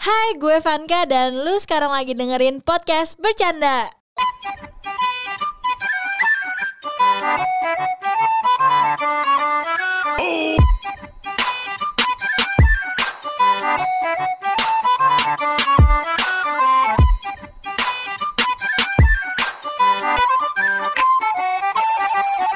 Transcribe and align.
Hai, 0.00 0.32
gue 0.40 0.56
Vanka 0.64 1.04
dan 1.04 1.44
lu 1.44 1.60
sekarang 1.60 1.92
lagi 1.92 2.16
dengerin 2.16 2.64
podcast 2.64 3.20
Bercanda. 3.20 3.92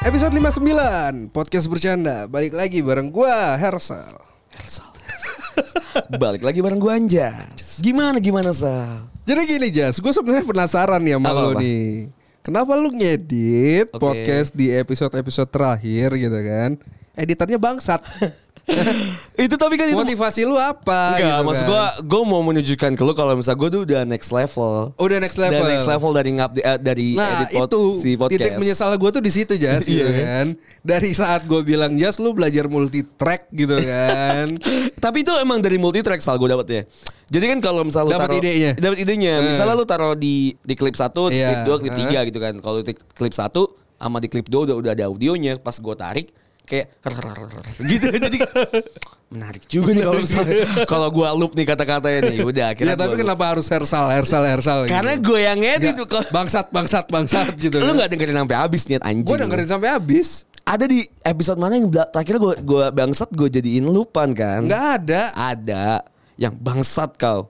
Episode 0.01 0.33
59 0.33 1.29
Podcast 1.29 1.69
bercanda 1.69 2.25
Balik 2.25 2.57
lagi 2.57 2.81
bareng 2.81 3.13
gua 3.13 3.53
Hersal 3.53 4.34
Balik 6.05 6.45
lagi 6.45 6.61
bareng 6.61 6.77
gue 6.77 6.91
Anjas. 6.93 7.81
Gimana 7.81 8.21
gimana 8.21 8.53
Sal? 8.53 9.09
Jadi 9.25 9.41
gini 9.49 9.67
Jas 9.73 9.97
Gue 9.97 10.13
sebenarnya 10.13 10.45
penasaran 10.45 11.01
ya 11.01 11.17
sama 11.17 11.33
lo 11.33 11.57
nih. 11.57 12.13
Kenapa 12.45 12.77
lu 12.77 12.93
ngedit 12.93 13.89
Oke. 13.89 13.97
podcast 13.97 14.53
di 14.53 14.69
episode-episode 14.69 15.49
terakhir 15.49 16.13
gitu 16.13 16.39
kan? 16.45 16.77
Editornya 17.17 17.57
bangsat 17.57 18.05
Itu 19.37 19.55
tapi 19.55 19.75
kan 19.75 19.85
itu 19.85 19.93
Motivasi 19.95 20.41
lu 20.41 20.55
apa 20.55 21.15
Enggak, 21.15 21.21
gitu 21.21 21.43
maksud 21.43 21.63
kan? 21.63 21.69
gue 21.69 21.83
Gue 22.07 22.21
mau 22.23 22.41
menunjukkan 22.41 22.91
ke 22.91 23.03
lu 23.03 23.13
Kalau 23.13 23.33
misalnya 23.33 23.59
gue 23.59 23.69
tuh 23.69 23.81
udah 23.83 24.01
next 24.03 24.29
level 24.29 24.73
Udah 24.95 25.17
next 25.17 25.37
level 25.37 25.59
Udah 25.59 25.69
next 25.71 25.85
level 25.87 26.11
dari 26.11 26.31
ngap 26.33 26.51
eh, 26.55 26.77
dari 26.77 27.07
Nah 27.13 27.29
edit 27.43 27.49
pod- 27.53 27.67
itu 27.67 27.81
si 27.99 28.09
podcast 28.15 28.41
titik 28.41 28.53
menyesal 28.57 28.89
gue 28.91 29.09
tuh 29.11 29.19
di 29.19 29.29
situ 29.29 29.53
Jas 29.55 29.85
gitu 29.87 30.01
Iya. 30.01 30.23
kan 30.23 30.47
Dari 30.81 31.09
saat 31.11 31.41
gue 31.43 31.61
bilang 31.61 31.93
Jas 31.93 32.17
lu 32.17 32.31
belajar 32.31 32.65
multi 32.65 33.05
track 33.05 33.51
gitu 33.51 33.77
kan 33.77 34.57
Tapi 35.03 35.17
itu 35.21 35.33
emang 35.37 35.59
dari 35.59 35.77
multi 35.77 36.01
track 36.01 36.19
Sal 36.19 36.35
gue 36.35 36.47
dapetnya 36.47 36.89
Jadi 37.27 37.45
kan 37.47 37.59
kalau 37.59 37.81
misalnya 37.81 38.17
taruh- 38.17 38.33
idenya? 38.35 38.71
Dapat 38.73 38.97
idenya 38.99 39.33
Eh. 39.39 39.45
Misalnya 39.47 39.73
lu 39.73 39.85
taruh 39.85 40.13
di 40.13 40.57
di 40.57 40.73
klip 40.73 40.93
1, 40.93 41.05
di 41.27 41.35
Iya. 41.35 41.47
klip 41.51 41.61
2, 41.67 41.81
klip 41.81 41.93
Eh. 41.93 41.99
3 42.17 42.27
gitu 42.27 42.39
kan 42.39 42.53
Kalau 42.57 42.81
di 42.81 42.93
klip 42.95 43.33
1 43.33 43.49
sama 43.95 44.17
di 44.17 44.27
klip 44.27 44.45
2 44.45 44.65
udah, 44.65 44.75
udah 44.75 44.91
ada 44.91 45.05
audionya 45.05 45.55
Pas 45.55 45.75
gue 45.75 45.95
tarik 45.95 46.27
kayak 46.65 46.85
gitu 47.79 48.05
jadi 48.25 48.37
menarik 49.25 49.63
juga 49.65 49.89
nih 49.91 50.03
kalau 50.03 50.19
misalnya 50.19 50.55
kalau 50.91 51.07
gua 51.09 51.29
loop 51.31 51.53
nih 51.53 51.65
kata-katanya 51.65 52.19
nih 52.27 52.39
udah 52.41 52.63
Ya 52.63 52.71
akhirnya 52.71 52.95
tapi 52.95 53.05
gua 53.05 53.11
loop. 53.11 53.21
kenapa 53.23 53.43
harus 53.47 53.65
Hersal 53.65 54.05
Hersal 54.09 54.43
Hersal 54.45 54.77
karena 54.85 55.13
gitu? 55.13 55.25
gue 55.27 55.39
yang 55.41 55.59
Nggak, 55.59 56.05
kok 56.05 56.23
bangsat 56.29 56.65
bangsat 56.69 57.05
bangsat 57.07 57.47
gitu 57.63 57.75
lu 57.75 57.85
kan. 57.87 57.93
nggak 57.95 58.09
dengerin 58.11 58.37
sampai 58.37 58.55
habis 58.55 58.81
niat 58.85 59.01
anjing 59.01 59.25
Gue 59.25 59.37
dengerin 59.37 59.67
sampai 59.67 59.89
habis. 59.91 60.27
ada 60.63 60.85
di 60.85 60.99
episode 61.21 61.57
mana 61.57 61.73
yang 61.73 61.87
terakhir 62.09 62.35
gue 62.37 62.53
gua 62.61 62.89
bangsat 62.89 63.29
gue 63.29 63.49
jadiin 63.51 63.85
lupan 63.85 64.31
kan 64.31 64.61
Nggak 64.61 64.85
ada. 64.99 65.21
ada 65.33 65.85
yang 66.35 66.53
bangsat 66.53 67.15
kau 67.15 67.47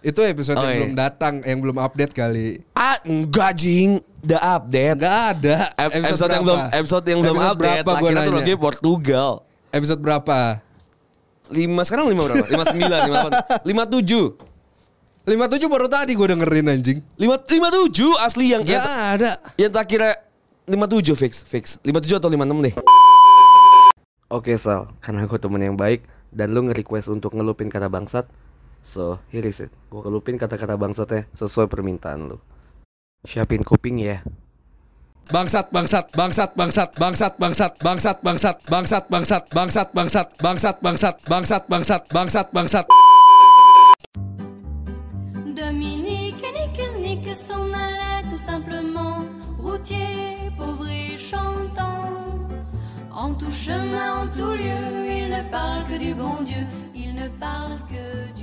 Itu 0.00 0.22
episode 0.22 0.54
Oh, 0.54 0.62
yang 0.62 0.70
iya. 0.70 0.78
belum 0.80 0.94
datang, 0.94 1.34
yang 1.42 1.58
belum 1.58 1.76
update 1.76 2.12
kali. 2.12 2.62
ah 2.72 2.94
enggak 3.02 3.50
jing 3.54 3.98
udah 4.20 4.40
update 4.56 4.96
Nggak 4.96 5.16
ada. 5.32 5.56
Ep- 5.76 5.94
episode, 5.96 6.30
yang 6.30 6.44
belum 6.44 6.58
episode 6.72 7.04
yang 7.04 7.20
belum 7.20 7.34
Episode 7.34 7.50
update 7.50 7.66
berapa 7.76 7.90
gue 7.90 7.98
akhirnya 8.00 8.20
tuh 8.20 8.30
nanya? 8.30 8.40
lagi 8.40 8.54
Portugal 8.56 9.30
Episode 9.68 10.00
berapa? 10.00 10.38
lima 11.48 11.80
sekarang 11.80 12.06
lima 12.06 12.22
berapa 12.22 12.44
lima 12.46 12.60
sembilan 12.62 12.98
lima 13.00 13.08
delapan 13.10 13.32
lima 13.64 13.84
tujuh 13.84 14.26
57 15.24 15.64
baru 15.66 15.86
tadi 15.86 16.12
gue 16.12 16.26
dengerin 16.26 16.66
anjing. 16.70 16.98
lima 17.16 17.40
lima 17.42 17.68
tujuh 17.70 18.12
asli 18.18 18.52
yang 18.52 18.60
Nggak 18.60 18.76
yang, 18.76 18.88
ada. 19.14 19.30
yang 19.56 19.70
terakhirnya 19.70 20.12
lima 20.66 20.84
tujuh 20.86 21.12
fix 21.14 21.40
fix 21.42 21.80
lima 21.80 21.98
tujuh 21.98 22.16
atau 22.16 22.28
lima 22.28 22.44
enam 22.44 22.60
deh 22.60 22.76
Oke 24.28 24.52
Sal, 24.54 24.92
karena 25.00 25.24
gue 25.24 25.38
temen 25.38 25.56
yang 25.58 25.72
baik 25.74 26.04
dan 26.28 26.52
lu 26.52 26.60
nge-request 26.62 27.08
untuk 27.08 27.32
ngelupin 27.32 27.72
kata 27.72 27.88
bangsat, 27.88 28.28
so 28.82 29.18
here 29.32 29.46
is 29.46 29.60
it. 29.60 29.70
Gue 29.88 30.00
ngelupin 30.02 30.36
kata-kata 30.36 30.78
bangsatnya 30.78 31.26
sesuai 31.32 31.66
permintaan 31.66 32.32
lu. 32.32 32.38
Siapin 33.26 33.66
kuping 33.66 33.98
ya. 33.98 34.22
Bangsat 35.28 35.68
bangsat 35.68 36.08
bangsat 36.16 36.56
bangsat 36.56 36.90
bangsat 36.96 37.32
bangsat 37.36 37.74
bangsat 37.84 38.16
bangsat 38.24 38.56
bangsat 38.72 39.04
bangsat 39.12 39.44
bangsat 39.52 39.88
bangsat 39.92 40.28
bangsat 40.32 40.76
bangsat 40.80 41.16
bangsat 41.28 41.62
bangsat 41.68 42.02
bangsat 42.08 42.46
bangsat 42.48 42.86
Dominique 45.52 46.40
et 46.40 46.52
Nick 46.56 46.78
Nick 46.96 47.36
s'en 47.36 47.68
allait 47.74 48.24
tout 48.30 48.38
simplement, 48.38 49.24
routier, 49.58 50.48
pauvre 50.56 50.88
et 50.88 51.18
chantant. 51.18 52.08
En 53.12 53.34
tout 53.34 53.50
chemin, 53.50 54.22
en 54.22 54.26
tout 54.28 54.52
lieu, 54.52 55.04
il 55.04 55.28
ne 55.28 55.42
parle 55.50 55.84
que 55.90 55.98
du 55.98 56.14
bon 56.14 56.40
Dieu, 56.46 56.64
il 56.94 57.14
ne 57.14 57.28
parle 57.28 57.76
que 57.90 58.32
du 58.32 58.32
bon 58.32 58.34
Dieu. 58.34 58.37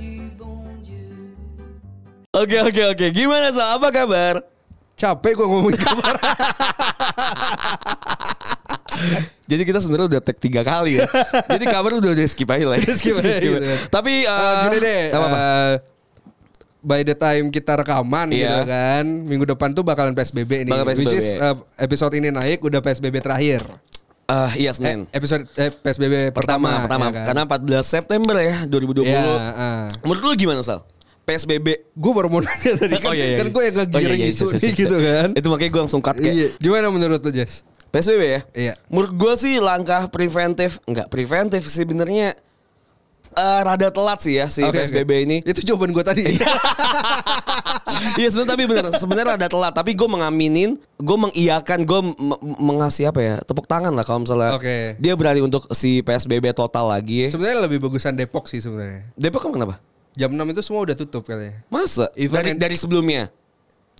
Oke 2.36 2.58
oke 2.60 2.82
oke, 2.86 3.06
gimana 3.10 3.48
Sal? 3.48 3.80
Apa 3.80 3.88
kabar? 3.88 4.44
Capek 4.92 5.32
gue 5.34 5.46
ngomongin 5.46 5.76
kabar. 5.78 6.14
Jadi 9.46 9.62
kita 9.62 9.78
sebenarnya 9.78 10.06
udah 10.10 10.20
tag 10.20 10.36
tiga 10.36 10.60
kali 10.60 10.98
ya. 10.98 11.08
Jadi 11.46 11.64
kabar 11.64 11.92
udah 11.94 12.10
udah 12.12 12.26
skip 12.26 12.48
aja 12.50 12.64
lah. 12.66 12.76
ya. 12.76 12.92
Skip 12.98 13.14
aja 13.14 13.36
gitu. 13.36 13.56
Tapi 13.88 14.24
Eh, 14.24 14.28
eh, 14.28 14.54
gini 14.64 14.76
deh. 14.78 15.02
apa 15.10 15.26
-apa? 15.26 15.36
eh, 15.36 15.72
by 16.82 17.00
the 17.02 17.14
time 17.14 17.48
kita 17.48 17.72
rekaman 17.76 18.28
Iya. 18.28 18.40
gitu 18.42 18.60
kan, 18.66 19.04
minggu 19.22 19.44
depan 19.46 19.72
tuh 19.72 19.80
bakalan 19.80 20.12
PSBB 20.12 20.64
nih. 20.64 20.72
Bakal 20.72 20.86
Which 20.90 21.06
PSBB. 21.06 21.12
is 21.14 21.28
eh, 21.36 21.56
episode 21.78 22.12
ini 22.14 22.28
naik 22.30 22.60
udah 22.60 22.80
PSBB 22.80 23.16
terakhir. 23.18 23.62
Eh, 24.26 24.50
iya 24.58 24.70
Eh, 24.70 24.74
Senin. 24.74 25.06
episode 25.08 25.46
eh, 25.54 25.70
PSBB 25.70 26.34
pertama. 26.34 26.82
pertama, 26.82 26.84
pertama. 26.84 27.04
ya 27.06 27.12
kan? 27.14 27.24
Karena 27.24 27.42
14 27.46 27.86
September 27.86 28.36
ya 28.38 28.56
2020. 28.66 29.06
Ya, 29.06 29.22
ah. 29.54 29.86
Menurut 30.02 30.22
lu 30.24 30.34
gimana 30.36 30.60
Sal? 30.60 30.82
PSBB 31.26 31.66
Gue 31.92 32.12
baru 32.14 32.30
mau 32.30 32.38
nanya 32.46 32.72
tadi 32.78 32.94
kan, 32.96 33.10
Oh, 33.10 33.14
iya, 33.14 33.26
iya. 33.26 33.36
kan 33.42 33.48
gue 33.50 33.62
yang 33.62 33.74
Oh, 33.74 33.82
iya, 33.82 33.86
ngegiring 33.90 34.20
iya, 34.22 34.28
isu 34.30 34.44
iya, 34.46 34.52
iya, 34.52 34.62
iya. 34.62 34.72
gitu 34.80 34.96
kan. 34.96 35.28
Itu 35.34 35.46
makanya 35.50 35.70
gue 35.70 35.82
langsung 35.82 36.00
cut 36.00 36.16
kayak 36.16 36.32
Iya. 36.32 36.48
Gimana 36.56 36.86
menurut 36.88 37.20
lu 37.20 37.30
Jess? 37.30 37.66
PSBB 37.86 38.22
ya? 38.22 38.40
Iya. 38.52 38.72
Menurut 38.86 39.12
gue 39.12 39.32
sih 39.36 39.54
langkah 39.58 40.06
preventif, 40.06 40.78
enggak 40.84 41.08
preventif 41.08 41.64
sih 41.64 41.82
sebenarnya 41.82 42.36
eh, 43.32 43.60
rada 43.62 43.88
telat 43.88 44.18
sih 44.18 44.36
ya 44.36 44.46
si 44.46 44.60
Oke, 44.60 44.78
PSBB 44.78 45.10
oke. 45.10 45.24
ini. 45.24 45.36
Itu 45.42 45.60
jawaban 45.62 45.90
gue 45.90 46.04
tadi. 46.04 46.22
Iya 48.16 48.28
sebenarnya 48.28 48.52
tapi 48.52 48.64
benar, 48.68 48.84
sebenarnya 48.92 49.26
rada 49.36 49.48
telat. 49.48 49.72
Tapi 49.72 49.96
gue 49.96 50.04
mengaminin, 50.04 50.76
gue 50.96 51.16
mengiyakan, 51.18 51.80
gue 51.80 52.00
mengasih 52.60 53.08
apa 53.08 53.20
ya 53.20 53.34
tepuk 53.40 53.64
tangan 53.64 53.92
lah 53.92 54.04
kalau 54.04 54.20
misalnya 54.20 54.52
Oke. 54.52 55.00
dia 55.00 55.16
berani 55.16 55.40
untuk 55.40 55.64
si 55.72 56.04
PSBB 56.04 56.52
total 56.52 56.92
lagi. 56.92 57.28
sebenarnya 57.32 57.64
lebih 57.64 57.80
bagusan 57.80 58.12
Depok 58.12 58.46
sih 58.46 58.60
sebenarnya. 58.60 59.08
Depok 59.16 59.48
kan 59.48 59.52
kenapa? 59.52 59.80
Jam 60.16 60.32
6 60.32 60.48
itu 60.48 60.62
semua 60.64 60.80
udah 60.88 60.96
tutup 60.96 61.28
katanya. 61.28 61.60
Masa? 61.68 62.08
Event 62.16 62.56
dari, 62.56 62.56
dari 62.56 62.76
sebelumnya? 62.80 63.28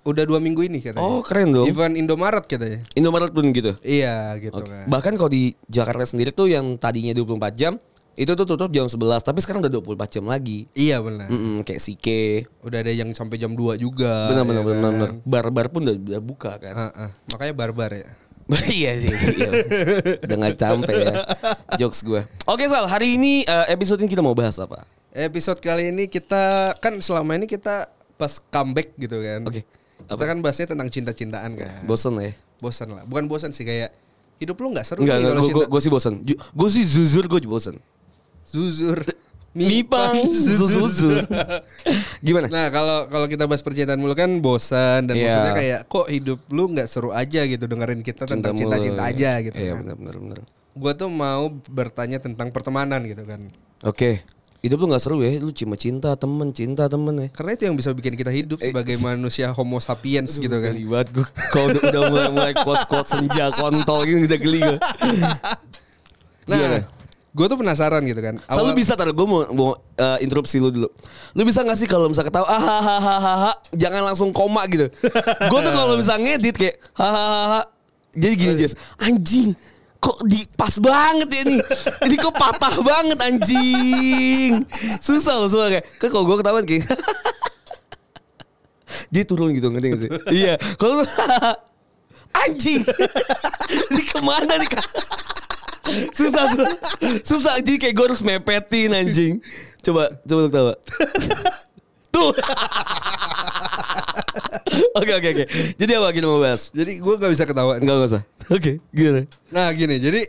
Udah 0.00 0.24
dua 0.24 0.40
minggu 0.40 0.64
ini 0.64 0.80
katanya. 0.80 1.04
Oh 1.04 1.20
keren 1.20 1.52
dong. 1.52 1.68
Event 1.68 1.92
Indomaret 1.92 2.48
katanya. 2.48 2.80
Indomaret 2.96 3.28
pun 3.36 3.44
gitu. 3.52 3.76
Iya 3.84 4.32
gitu 4.40 4.64
Oke. 4.64 4.70
kan. 4.70 4.88
Bahkan 4.88 5.12
kalau 5.20 5.28
di 5.28 5.52
Jakarta 5.68 6.08
sendiri 6.08 6.32
tuh 6.32 6.48
yang 6.48 6.80
tadinya 6.80 7.12
24 7.12 7.52
jam 7.52 7.76
itu 8.16 8.32
tuh 8.32 8.48
tutup 8.48 8.72
jam 8.72 8.88
11 8.88 8.96
tapi 9.20 9.44
sekarang 9.44 9.60
udah 9.60 9.72
24 9.76 10.14
jam 10.16 10.24
lagi. 10.24 10.64
Iya 10.72 11.04
benar. 11.04 11.28
Mm-mm, 11.28 11.60
kayak 11.68 11.84
Sike. 11.84 12.48
Udah 12.64 12.80
ada 12.80 12.96
yang 12.96 13.12
sampai 13.12 13.36
jam 13.36 13.52
2 13.52 13.76
juga. 13.76 14.32
Benar 14.32 14.40
ya 14.40 14.48
benar 14.48 14.62
benar 14.64 14.80
kan? 14.80 14.92
benar. 14.96 15.10
Bar-bar 15.20 15.66
pun 15.68 15.84
udah, 15.84 15.96
udah 16.00 16.22
buka 16.24 16.56
kan. 16.56 16.72
Ah, 16.72 16.92
ah. 16.96 17.10
Makanya 17.36 17.52
barbar 17.52 17.92
ya. 17.92 18.08
iya 18.78 18.94
sih. 18.96 19.10
Iya. 19.10 19.50
udah 20.22 20.36
gak 20.48 20.56
campe 20.56 20.92
ya. 20.96 21.14
Jokes 21.82 22.00
gue. 22.06 22.22
Oke 22.48 22.64
Sal, 22.72 22.88
hari 22.88 23.20
ini 23.20 23.44
eh, 23.44 23.66
episode 23.74 24.00
ini 24.00 24.08
kita 24.08 24.24
mau 24.24 24.32
bahas 24.32 24.56
apa? 24.62 24.86
Episode 25.16 25.58
kali 25.58 25.88
ini 25.88 26.06
kita 26.06 26.76
kan 26.76 27.00
selama 27.00 27.32
ini 27.34 27.48
kita 27.48 27.88
pas 28.16 28.36
comeback 28.38 28.92
gitu 28.96 29.16
kan. 29.16 29.48
Oke. 29.48 29.64
Kita 29.96 30.22
kan 30.22 30.38
bahasnya 30.38 30.68
tentang 30.68 30.92
cinta-cintaan 30.92 31.56
kan. 31.56 31.80
Bosen 31.88 32.20
ya? 32.20 32.36
bosan 32.56 32.88
lah. 32.92 33.04
Bukan 33.04 33.28
bosan 33.28 33.52
sih 33.52 33.64
kayak 33.64 33.92
hidup 34.36 34.56
lu 34.60 34.72
nggak 34.72 34.84
seru 34.84 35.04
Enggak, 35.04 35.20
nih 35.20 35.24
kalau 35.28 35.40
gue 35.40 35.48
cinta. 35.48 35.66
gue 35.68 35.80
sih 35.80 35.90
bosen. 35.92 36.14
Gue 36.52 36.68
sih 36.68 36.84
jujur 36.84 37.24
gue 37.28 37.40
bosen. 37.44 37.76
Zuzur. 38.44 39.00
Mipang, 39.56 40.20
zuzur. 40.36 41.24
Gimana? 42.20 42.52
Nah 42.52 42.68
kalau 42.68 43.08
kalau 43.08 43.24
kita 43.24 43.48
bahas 43.48 43.64
percintaan 43.64 43.96
mulu 43.96 44.12
kan 44.12 44.28
bosan 44.44 45.08
dan 45.08 45.16
Iya. 45.16 45.32
maksudnya 45.32 45.54
kayak 45.56 45.80
kok 45.88 46.06
hidup 46.12 46.40
lu 46.52 46.68
nggak 46.76 46.84
seru 46.84 47.08
aja 47.16 47.40
gitu 47.48 47.64
dengerin 47.64 48.04
kita 48.04 48.28
tentang 48.28 48.52
cinta-cinta 48.52 49.08
aja 49.08 49.40
gitu 49.40 49.56
Iya 49.56 49.80
kan. 49.80 49.84
benar 49.84 49.96
benar 49.96 50.14
benar. 50.20 50.38
Gue 50.76 50.92
tuh 50.92 51.08
mau 51.08 51.48
bertanya 51.72 52.20
tentang 52.20 52.52
pertemanan 52.52 53.00
gitu 53.08 53.24
kan. 53.24 53.48
Oke. 53.80 54.20
Hidup 54.66 54.82
lu 54.82 54.86
gak 54.90 54.98
seru 54.98 55.22
ya, 55.22 55.38
lu 55.38 55.54
cuma 55.54 55.78
cinta 55.78 56.18
temen, 56.18 56.50
cinta 56.50 56.90
temen 56.90 57.14
ya. 57.14 57.28
Karena 57.30 57.54
itu 57.54 57.62
yang 57.70 57.78
bisa 57.78 57.94
bikin 57.94 58.18
kita 58.18 58.34
hidup 58.34 58.58
Eh, 58.58 58.74
sebagai 58.74 58.98
manusia 58.98 59.54
homo 59.54 59.78
sapiens 59.78 60.34
gitu 60.34 60.50
kan. 60.50 60.74
Geli 60.74 60.82
banget 60.90 61.08
gue. 61.14 61.26
Kau 61.54 61.70
udah, 61.70 61.82
udah 61.86 62.02
mulai 62.10 62.28
mulai 62.34 62.52
quotes 62.58 62.82
quotes 62.90 63.14
senja 63.14 63.54
kontol 63.54 64.02
gitu 64.02 64.26
udah 64.26 64.40
geli 64.42 64.58
gue. 64.66 64.78
Nah, 66.50 66.82
gue 67.30 67.46
tuh 67.46 67.58
penasaran 67.58 68.02
gitu 68.06 68.18
kan. 68.18 68.42
Selalu 68.50 68.82
bisa 68.82 68.98
tar 68.98 69.10
gue 69.14 69.26
mau 69.26 69.46
mau 69.54 69.70
eh, 69.94 70.18
interupsi 70.26 70.58
lu 70.58 70.74
dulu. 70.74 70.90
Lu 71.38 71.42
bisa 71.46 71.62
gak 71.62 71.78
sih 71.78 71.86
kalau 71.86 72.10
misalnya 72.10 72.34
ketawa 72.34 72.46
ah 72.50 72.58
hahaha 72.58 73.52
jangan 73.70 74.02
langsung 74.02 74.34
koma 74.34 74.66
gitu. 74.66 74.90
gue 75.50 75.60
tuh 75.62 75.72
kalau 75.74 75.94
bisa 75.94 76.18
ngedit 76.18 76.58
kayak 76.58 76.76
hahaha 76.98 77.70
jadi 78.16 78.32
gini 78.32 78.52
Jess, 78.56 78.72
anjing 78.96 79.52
kok 80.06 80.22
di 80.22 80.46
pas 80.54 80.70
banget 80.78 81.28
ya 81.34 81.42
nih. 81.42 81.60
Ini 82.06 82.14
kok 82.14 82.34
patah 82.38 82.78
banget 82.78 83.18
anjing. 83.18 84.62
Susah 85.02 85.42
loh 85.42 85.50
kayak. 85.50 85.82
Kan 85.98 86.14
kalau 86.14 86.30
gue 86.30 86.36
ketahuan 86.38 86.62
kayak 86.62 86.86
dia 89.12 89.26
turun 89.26 89.50
gitu 89.50 89.66
ngerti 89.74 89.86
gak 89.90 90.00
sih? 90.06 90.10
iya. 90.30 90.54
Kalau 90.78 91.02
anjing. 92.46 92.86
Ini 93.90 94.02
ke 94.06 94.18
mana 94.22 94.62
nih 94.62 94.70
Kak? 94.70 94.86
Susah 96.14 96.46
susah. 96.54 96.78
Susah 97.26 97.52
jadi 97.62 97.78
kayak 97.82 97.94
gue 97.98 98.06
harus 98.06 98.22
mepetin 98.22 98.94
anjing. 98.94 99.42
Coba 99.82 100.14
coba 100.22 100.40
ketawa. 100.46 100.74
Tuh. 102.14 102.30
Oke 104.96 105.12
oke 105.12 105.28
oke. 105.30 105.44
Jadi 105.76 105.92
apa 105.92 106.08
kita 106.10 106.24
mau 106.24 106.40
bahas? 106.40 106.72
Jadi 106.72 106.98
gue 106.98 107.14
gak 107.14 107.32
bisa 107.32 107.44
ketawa. 107.44 107.76
Enggak 107.76 107.94
enggak 107.96 108.10
usah. 108.10 108.22
Oke, 108.48 108.72
gimana? 108.90 109.28
Nah 109.48 109.68
gini, 109.72 109.96
jadi 109.98 110.20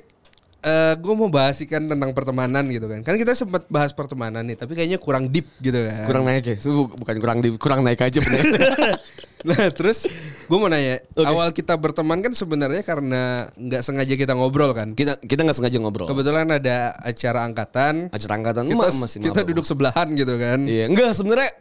eh 0.57 0.93
gue 0.97 1.13
mau 1.13 1.29
bahas 1.29 1.55
sih 1.55 1.63
kan 1.63 1.85
tentang 1.85 2.11
pertemanan 2.11 2.67
gitu 2.67 2.85
kan. 2.85 2.99
Kan 2.99 3.15
kita 3.15 3.31
sempat 3.31 3.63
bahas 3.67 3.93
pertemanan 3.93 4.43
nih, 4.43 4.57
tapi 4.57 4.75
kayaknya 4.75 4.99
kurang 4.99 5.31
deep 5.31 5.47
gitu 5.59 5.79
kan. 5.79 6.03
Kurang 6.03 6.27
naik 6.27 6.43
ya? 6.43 6.57
Bukan 6.67 7.15
kurang 7.17 7.39
di 7.39 7.49
kurang 7.55 7.81
naik 7.81 8.01
aja 8.01 8.19
bener. 8.19 8.43
Nah 9.45 9.69
terus 9.69 10.09
gue 10.49 10.57
mau 10.57 10.65
nanya, 10.65 10.97
Oke. 11.13 11.23
awal 11.23 11.53
kita 11.53 11.77
berteman 11.77 12.25
kan 12.25 12.33
sebenarnya 12.33 12.81
karena 12.81 13.45
nggak 13.53 13.81
sengaja 13.85 14.17
kita 14.17 14.33
ngobrol 14.33 14.73
kan. 14.73 14.97
kita 14.97 15.21
kita 15.21 15.45
nggak 15.45 15.57
sengaja 15.61 15.77
ngobrol. 15.77 16.09
Kebetulan 16.09 16.49
ada 16.49 16.97
acara 16.99 17.45
angkatan, 17.45 18.09
Acara 18.09 18.33
angkatan 18.33 18.65
kita, 18.65 18.75
ma- 18.75 18.97
masih 19.05 19.21
kita 19.21 19.45
duduk 19.45 19.63
sebelahan 19.63 20.09
gitu 20.17 20.35
kan. 20.41 20.65
Iya, 20.65 20.89
enggak 20.89 21.13
sebenarnya 21.13 21.53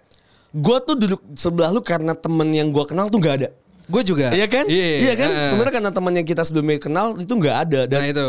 gua 0.53 0.79
tuh 0.83 0.95
duduk 0.95 1.21
sebelah 1.35 1.71
lu 1.71 1.81
karena 1.81 2.13
temen 2.15 2.49
yang 2.51 2.69
gua 2.71 2.87
kenal 2.87 3.07
tuh 3.09 3.19
nggak 3.19 3.37
ada. 3.43 3.49
Gue 3.87 4.03
juga. 4.03 4.35
Iya 4.35 4.51
kan? 4.51 4.67
Iya, 4.67 5.15
kan? 5.15 5.31
heeh. 5.31 5.51
Sebenarnya 5.55 5.75
karena 5.79 5.91
temen 5.95 6.13
yang 6.19 6.27
kita 6.27 6.43
sebelumnya 6.43 6.75
kenal 6.83 7.15
itu 7.23 7.31
nggak 7.31 7.57
ada 7.71 7.81
dan 7.87 7.99
Nah 8.03 8.09
itu. 8.11 8.29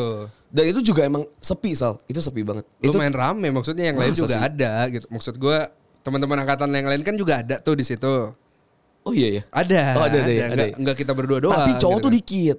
dan 0.54 0.64
itu 0.69 0.80
juga 0.86 1.02
emang 1.02 1.25
sepi 1.42 1.74
sal. 1.74 1.98
Itu 2.06 2.22
sepi 2.22 2.46
banget. 2.46 2.62
itu 2.78 2.94
Lumayan 2.94 3.18
rame 3.18 3.50
maksudnya 3.50 3.90
yang 3.90 3.98
lain 3.98 4.14
juga 4.14 4.38
sih? 4.38 4.42
ada 4.42 4.86
gitu. 4.94 5.10
Maksud 5.10 5.34
gue 5.42 5.58
teman-teman 6.06 6.46
angkatan 6.46 6.69
yang 6.69 6.86
lain 6.86 7.02
kan 7.02 7.18
juga 7.18 7.42
ada 7.42 7.58
tuh 7.58 7.74
di 7.74 7.81
situ. 7.81 8.38
Oh 9.02 9.14
iya 9.18 9.42
ya. 9.42 9.44
Ada. 9.50 9.81
Oh, 9.98 10.04
ada, 10.06 10.18
ada, 10.22 10.30
ada. 10.30 10.46
Nggak, 10.54 10.69
nggak 10.78 10.96
kita 11.02 11.12
berdua 11.18 11.42
doang. 11.42 11.58
Tapi 11.58 11.74
cowok 11.81 11.98
gitu 11.98 12.06
tuh 12.06 12.12
kan. 12.14 12.18
dikit. 12.22 12.58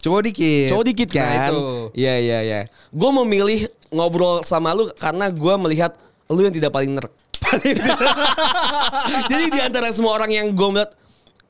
Cowok 0.00 0.20
dikit. 0.24 0.68
Cowok 0.72 0.84
dikit 0.88 1.08
Nah, 1.12 1.20
kan? 1.20 1.50
itu. 1.52 1.60
Iya 1.92 2.14
iya 2.24 2.38
iya. 2.40 2.60
Gue 2.88 3.10
memilih 3.20 3.60
ngobrol 3.92 4.40
sama 4.48 4.72
lu 4.72 4.88
karena 4.96 5.28
gua 5.28 5.60
melihat 5.60 5.92
lu 6.32 6.40
yang 6.40 6.56
tidak 6.56 6.72
paling 6.72 6.88
nerk. 6.96 7.12
Jadi 9.30 9.44
di 9.50 9.60
antara 9.60 9.88
semua 9.90 10.16
orang 10.16 10.30
yang 10.30 10.46
gue 10.52 10.68
melihat 10.70 10.90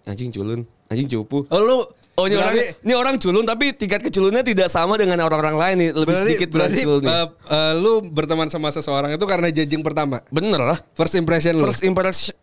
anjing 0.05 0.31
culun, 0.31 0.61
anjing 0.93 1.09
cupu. 1.09 1.49
Oh 1.49 1.61
lu 1.61 1.79
Oh 2.15 2.31
ini 2.31 2.39
orang 2.39 2.55
ini 2.87 2.95
orang 2.95 3.15
culun 3.19 3.43
tapi 3.43 3.75
tingkat 3.75 3.99
keculunnya 3.99 4.47
tidak 4.47 4.71
sama 4.71 4.95
dengan 4.95 5.19
orang-orang 5.27 5.59
lain 5.59 5.77
nih 5.83 5.91
lebih 5.91 6.15
berarti, 6.15 6.23
sedikit 6.23 6.49
berarti 6.55 6.81
culunnya. 6.87 7.11
eh, 7.11 7.27
eh, 7.51 7.73
lu 7.75 8.06
berteman 8.06 8.47
sama 8.47 8.71
seseorang 8.71 9.19
itu 9.19 9.27
karena 9.27 9.51
jajing 9.51 9.83
pertama. 9.83 10.23
Bener 10.31 10.62
lah. 10.62 10.79
First 10.95 11.19
impression 11.19 11.59
lu. 11.59 11.67
First 11.67 11.83
impression 11.83 12.39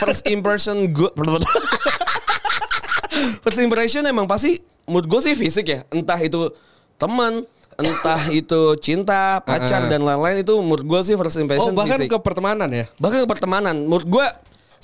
First 0.00 0.24
impression 0.28 0.76
gue 0.92 1.10
First 3.44 3.60
impression 3.60 4.04
emang 4.04 4.28
pasti 4.28 4.60
mood 4.84 5.08
gue 5.08 5.20
sih 5.24 5.32
fisik 5.32 5.64
ya 5.64 5.80
Entah 5.88 6.20
itu 6.20 6.52
teman 7.00 7.48
Entah 7.74 8.20
itu 8.30 8.78
cinta, 8.78 9.42
pacar 9.42 9.86
Uh-uh. 9.86 9.90
dan 9.90 10.00
lain-lain 10.02 10.46
itu 10.46 10.54
menurut 10.62 10.84
gue 10.84 11.00
sih 11.02 11.14
first 11.18 11.38
oh 11.38 11.42
impression 11.42 11.72
bahkan 11.74 11.98
fisik. 11.98 12.14
ke 12.14 12.18
pertemanan 12.22 12.70
ya. 12.70 12.86
bahkan 12.96 13.22
ke 13.22 13.28
pertemanan 13.28 13.74
menurut 13.74 14.06
gue 14.06 14.26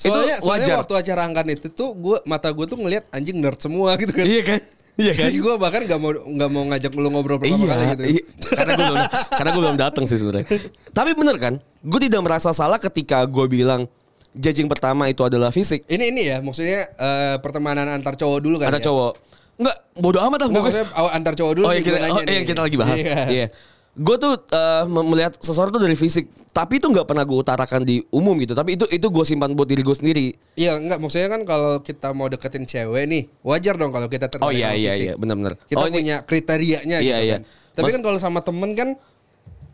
Soalnya, 0.01 0.41
itu 0.41 0.49
soalnya 0.49 0.65
wajar. 0.65 0.77
waktu 0.81 0.93
acara 0.97 1.21
angkatan 1.29 1.53
itu 1.53 1.67
tuh 1.69 1.93
gua 1.93 2.17
mata 2.25 2.49
gue 2.49 2.65
tuh 2.65 2.73
ngelihat 2.73 3.05
anjing 3.13 3.37
nerd 3.37 3.61
semua 3.61 3.93
gitu 4.01 4.09
kan. 4.09 4.25
Iya 4.25 4.41
kan? 4.41 4.59
Iya 4.97 5.13
kan? 5.13 5.29
Jadi 5.29 5.37
gue 5.39 5.53
bahkan 5.61 5.81
gak 5.85 5.99
mau 6.01 6.11
nggak 6.11 6.49
mau 6.49 6.63
ngajak 6.73 6.91
lu 6.97 7.09
ngobrol 7.13 7.37
pertama 7.39 7.63
iya, 7.63 7.69
kali 7.69 7.85
gitu. 7.85 8.03
iya. 8.17 8.23
karena 8.57 8.71
gue 8.73 8.85
belum 8.89 9.03
karena 9.29 9.49
gue 9.53 9.61
belum 9.61 9.77
datang 9.77 10.03
sih 10.09 10.17
sebenarnya. 10.17 10.47
Tapi 10.89 11.11
bener 11.13 11.35
kan? 11.37 11.53
Gue 11.85 11.99
tidak 12.01 12.21
merasa 12.25 12.49
salah 12.51 12.81
ketika 12.81 13.23
gue 13.29 13.45
bilang 13.45 13.85
judging 14.33 14.67
pertama 14.67 15.05
itu 15.05 15.21
adalah 15.21 15.53
fisik. 15.53 15.85
Ini 15.85 16.03
ini 16.11 16.21
ya 16.33 16.37
maksudnya 16.41 16.81
eh, 16.97 17.35
pertemanan 17.39 17.87
antar 17.93 18.17
cowok 18.17 18.39
dulu 18.41 18.55
kan. 18.57 18.73
Ada 18.73 18.81
ya? 18.81 18.85
cowok. 18.89 19.13
Enggak, 19.61 19.77
bodoh 19.93 20.21
amat 20.23 20.39
lah 20.39 20.47
Nggak, 20.49 20.63
pokoknya. 20.65 20.83
antar 21.13 21.33
cowok 21.37 21.53
dulu. 21.53 21.65
Oh, 21.65 21.71
yang 21.71 21.85
kita, 21.85 21.97
oh, 22.01 22.21
yang 22.23 22.47
kita 22.47 22.61
lagi 22.61 22.75
bahas. 22.75 22.97
Iya. 22.97 23.17
Iya. 23.29 23.47
Gue 23.91 24.15
tuh 24.15 24.39
mem- 24.87 25.03
melihat 25.05 25.35
seseorang 25.35 25.69
tuh 25.69 25.79
dari 25.79 25.93
fisik, 25.93 26.25
tapi 26.49 26.79
itu 26.79 26.87
nggak 26.87 27.03
pernah 27.03 27.21
gue 27.21 27.35
utarakan 27.35 27.83
di 27.83 27.99
umum 28.07 28.39
gitu. 28.39 28.51
Tapi 28.51 28.73
itu 28.73 28.87
itu 28.87 29.03
gue 29.03 29.21
simpan 29.21 29.51
buat 29.51 29.67
diri 29.67 29.79
gue 29.79 29.91
sendiri. 29.91 30.27
Iya 30.55 30.75
enggak 30.75 30.97
maksudnya 30.97 31.27
kan 31.27 31.43
kalau 31.43 31.79
kita 31.79 32.09
mau 32.09 32.25
deketin 32.25 32.63
cewek 32.63 33.03
nih 33.05 33.23
wajar 33.41 33.75
dong 33.75 33.91
kalau 33.91 34.07
kita 34.07 34.25
tertarik 34.25 34.47
Oh 34.47 34.49
iya 34.49 34.71
iya 34.71 34.91
fisik. 34.91 35.05
iya, 35.05 35.13
benar-benar. 35.13 35.59
Kita 35.61 35.77
oh, 35.77 35.85
ini 35.85 35.97
punya 35.99 36.17
kriterianya 36.23 36.97
Iya, 36.97 37.03
gitu 37.13 37.19
iya. 37.21 37.33
kan. 37.33 37.41
Tapi 37.73 37.83
Mas- 37.83 37.93
kan 37.93 38.01
kalau 38.01 38.17
sama 38.17 38.39
temen 38.39 38.71
kan 38.71 38.89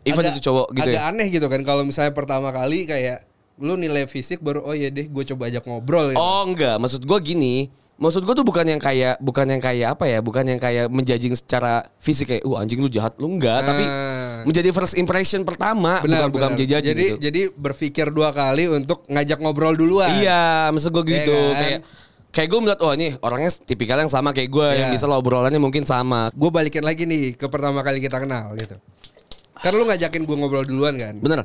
Even 0.02 0.18
agak- 0.20 0.34
itu 0.34 0.42
cowok 0.44 0.66
gitu 0.72 0.88
agak 0.88 0.98
ya? 0.98 1.08
aneh 1.08 1.26
gitu 1.28 1.46
kan 1.46 1.60
kalau 1.62 1.82
misalnya 1.82 2.10
pertama 2.10 2.50
kali 2.50 2.84
kayak 2.84 3.22
lu 3.58 3.74
nilai 3.74 4.06
fisik 4.06 4.38
baru 4.38 4.62
oh 4.62 4.72
iya 4.72 4.86
deh 4.88 5.06
gue 5.06 5.24
coba 5.28 5.46
ajak 5.46 5.62
ngobrol 5.62 6.10
gitu. 6.10 6.18
Oh 6.18 6.42
enggak, 6.42 6.74
maksud 6.76 7.02
gue 7.02 7.18
gini. 7.20 7.70
Maksud 7.98 8.22
gue 8.22 8.30
tuh 8.30 8.46
bukan 8.46 8.62
yang 8.62 8.78
kayak 8.78 9.18
bukan 9.18 9.42
yang 9.44 9.58
kayak 9.58 9.98
apa 9.98 10.06
ya, 10.06 10.22
bukan 10.22 10.46
yang 10.46 10.56
kayak 10.56 10.86
menjajing 10.86 11.34
secara 11.34 11.82
fisik 11.98 12.30
kayak, 12.30 12.46
uh 12.46 12.54
anjing 12.56 12.78
lu 12.78 12.86
jahat 12.86 13.18
lu 13.18 13.26
enggak, 13.28 13.58
tapi 13.60 13.82
Ah. 13.82 14.46
menjadi 14.46 14.70
first 14.70 14.94
impression 14.94 15.42
pertama, 15.42 15.98
Benar, 15.98 16.30
bukan 16.30 16.30
bukan 16.30 16.48
benar. 16.48 16.58
menjajing 16.62 16.94
Jadi 16.94 17.04
gitu. 17.04 17.16
jadi 17.18 17.40
berpikir 17.52 18.06
dua 18.08 18.30
kali 18.30 18.70
untuk 18.70 19.02
ngajak 19.04 19.42
ngobrol 19.42 19.74
duluan. 19.74 20.14
Iya, 20.14 20.70
maksud 20.70 20.94
gue 20.94 21.04
gitu. 21.08 21.34
Iya 21.34 21.50
kan? 21.50 21.58
Kayak 21.58 21.80
kayak 22.28 22.48
gue 22.48 22.58
melihat 22.62 22.80
oh 22.80 22.92
ini 22.94 23.08
orangnya 23.18 23.50
tipikal 23.58 23.98
yang 23.98 24.06
sama 24.08 24.30
kayak 24.30 24.46
gue 24.46 24.66
yang 24.78 24.88
Iya. 24.88 24.94
bisa 24.94 25.10
lah 25.10 25.18
obrolannya 25.18 25.58
mungkin 25.58 25.82
sama. 25.82 26.30
Gue 26.30 26.54
balikin 26.54 26.86
lagi 26.86 27.02
nih 27.02 27.34
ke 27.34 27.50
pertama 27.50 27.82
kali 27.82 27.98
kita 27.98 28.22
kenal 28.22 28.54
gitu. 28.54 28.78
Karena 29.58 29.74
lu 29.74 29.90
ngajakin 29.90 30.22
gue 30.22 30.36
ngobrol 30.38 30.62
duluan 30.62 30.94
kan. 30.94 31.18
Bener? 31.18 31.42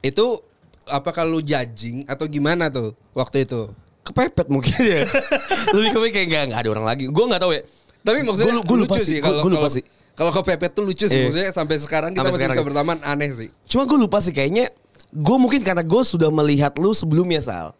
Itu 0.00 0.44
apa 0.84 1.16
kalau 1.16 1.40
judging 1.40 2.04
atau 2.04 2.28
gimana 2.28 2.68
tuh 2.68 2.92
waktu 3.12 3.48
itu? 3.48 3.72
Kepepet 4.02 4.46
mungkin 4.46 4.74
ya. 4.76 5.06
Lebih 5.74 5.88
ke 5.92 5.98
kayak 6.12 6.26
nggak 6.26 6.42
nggak 6.50 6.60
ada 6.60 6.70
orang 6.70 6.86
lagi. 6.86 7.04
Gue 7.06 7.24
nggak 7.24 7.38
tahu 7.38 7.52
ya. 7.54 7.62
Tapi 8.02 8.18
maksudnya 8.20 8.54
Gua- 8.58 8.66
gua 8.66 8.76
lupa 8.78 8.94
lucu 8.94 9.02
sih, 9.04 9.18
kalau 9.18 9.40
lupa 9.40 9.56
kalau- 9.60 9.70
sih. 9.70 9.84
Kalau 10.12 10.30
kepepet 10.30 10.70
tuh 10.72 10.82
lucu 10.82 11.06
sih 11.06 11.14
Iya. 11.14 11.24
maksudnya 11.24 11.50
sampai 11.50 11.76
sekarang 11.78 12.10
kita 12.10 12.20
Sampai 12.20 12.28
masih 12.28 12.40
sekarang. 12.44 12.56
bisa 12.58 12.68
berteman 12.68 12.98
aneh 13.00 13.30
sih. 13.32 13.48
Cuma 13.64 13.82
gue 13.84 13.96
lupa 13.96 14.18
sih 14.18 14.28
kayaknya 14.30 14.68
gue 15.08 15.36
mungkin 15.38 15.62
karena 15.62 15.80
gue 15.80 16.02
sudah 16.02 16.28
melihat 16.28 16.76
lu 16.76 16.92
sebelumnya 16.92 17.40
Sal. 17.40 17.72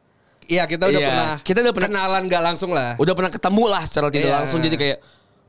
Iya 0.44 0.64
kita 0.64 0.86
udah 0.86 0.96
Iya, 0.96 1.08
pernah 1.08 1.32
kita 1.38 1.58
udah 1.60 1.72
pernah- 1.72 1.90
kenalan 1.92 2.22
gak 2.26 2.42
langsung 2.42 2.70
lah. 2.70 2.96
Udah 2.96 3.12
pernah 3.12 3.28
ketemu 3.28 3.64
lah 3.66 3.82
secara 3.82 4.08
tidak 4.08 4.26
Iya. 4.26 4.36
langsung 4.38 4.58
jadi 4.58 4.76
kayak 4.76 4.98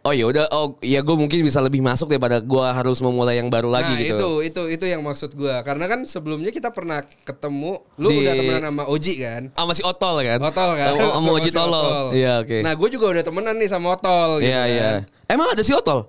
oh 0.04 0.12
ya 0.12 0.26
udah 0.26 0.46
oh 0.52 0.76
ya 0.80 1.00
gue 1.00 1.16
mungkin 1.16 1.40
bisa 1.42 1.58
lebih 1.58 1.80
masuk 1.80 2.08
daripada 2.08 2.38
gue 2.38 2.66
harus 2.68 3.00
memulai 3.00 3.40
yang 3.40 3.48
baru 3.48 3.72
lagi 3.72 3.88
nah 3.88 4.00
gitu. 4.00 4.44
itu 4.44 4.64
itu 4.68 4.76
itu 4.76 4.86
yang 4.86 5.00
maksud 5.00 5.32
gua 5.32 5.64
karena 5.64 5.88
kan 5.88 6.04
sebelumnya 6.04 6.52
kita 6.52 6.70
pernah 6.70 7.00
ketemu 7.24 7.80
lu 7.96 8.12
Di- 8.12 8.20
udah 8.20 8.34
temenan 8.36 8.64
sama 8.68 8.84
Oji 8.86 9.14
kan 9.18 9.42
Ah 9.56 9.64
masih 9.64 9.84
otol 9.84 10.16
kan? 10.22 10.40
Otol 10.40 10.70
kan 10.76 10.92
Sama 10.92 11.12
Sama 11.16 11.30
Oji 11.34 11.50
si 11.50 11.56
tolol. 11.56 12.12
Iya 12.12 12.34
oke. 12.40 12.58
nah 12.60 12.74
gue 12.74 12.90
juga 12.92 13.06
udah 13.10 13.24
temenan 13.24 13.56
nih 13.56 13.70
sama 13.72 13.88
Otol 13.96 14.30
gitu 14.40 14.52
Iya 14.52 14.60
kan 14.60 14.68
iya. 14.70 14.90
Emang 15.26 15.48
ada 15.50 15.64
si 15.64 15.72
otol? 15.72 16.00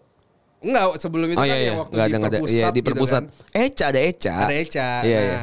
enggak 0.58 0.84
sebelum 0.96 1.28
itu 1.28 1.36
Oh 1.36 1.44
kan 1.44 1.48
iya 1.48 1.56
iya. 1.56 1.68
yang 1.68 1.78
waktu 1.78 1.92
Nggak 1.92 2.06
di 2.06 2.10
ada 2.10 2.18
ada. 2.18 2.28
perpusat 2.34 2.50
Iya 2.50 2.66
di 2.66 2.74
gitu 2.74 2.86
perpusat. 2.90 3.22
kan. 3.22 3.24
Eca 3.54 3.84
ada 3.86 4.00
Eca. 4.02 4.34
ada 4.42 4.54
Eca 4.56 4.88
Iya 5.00 5.18
nah 5.20 5.22
iya. 5.22 5.40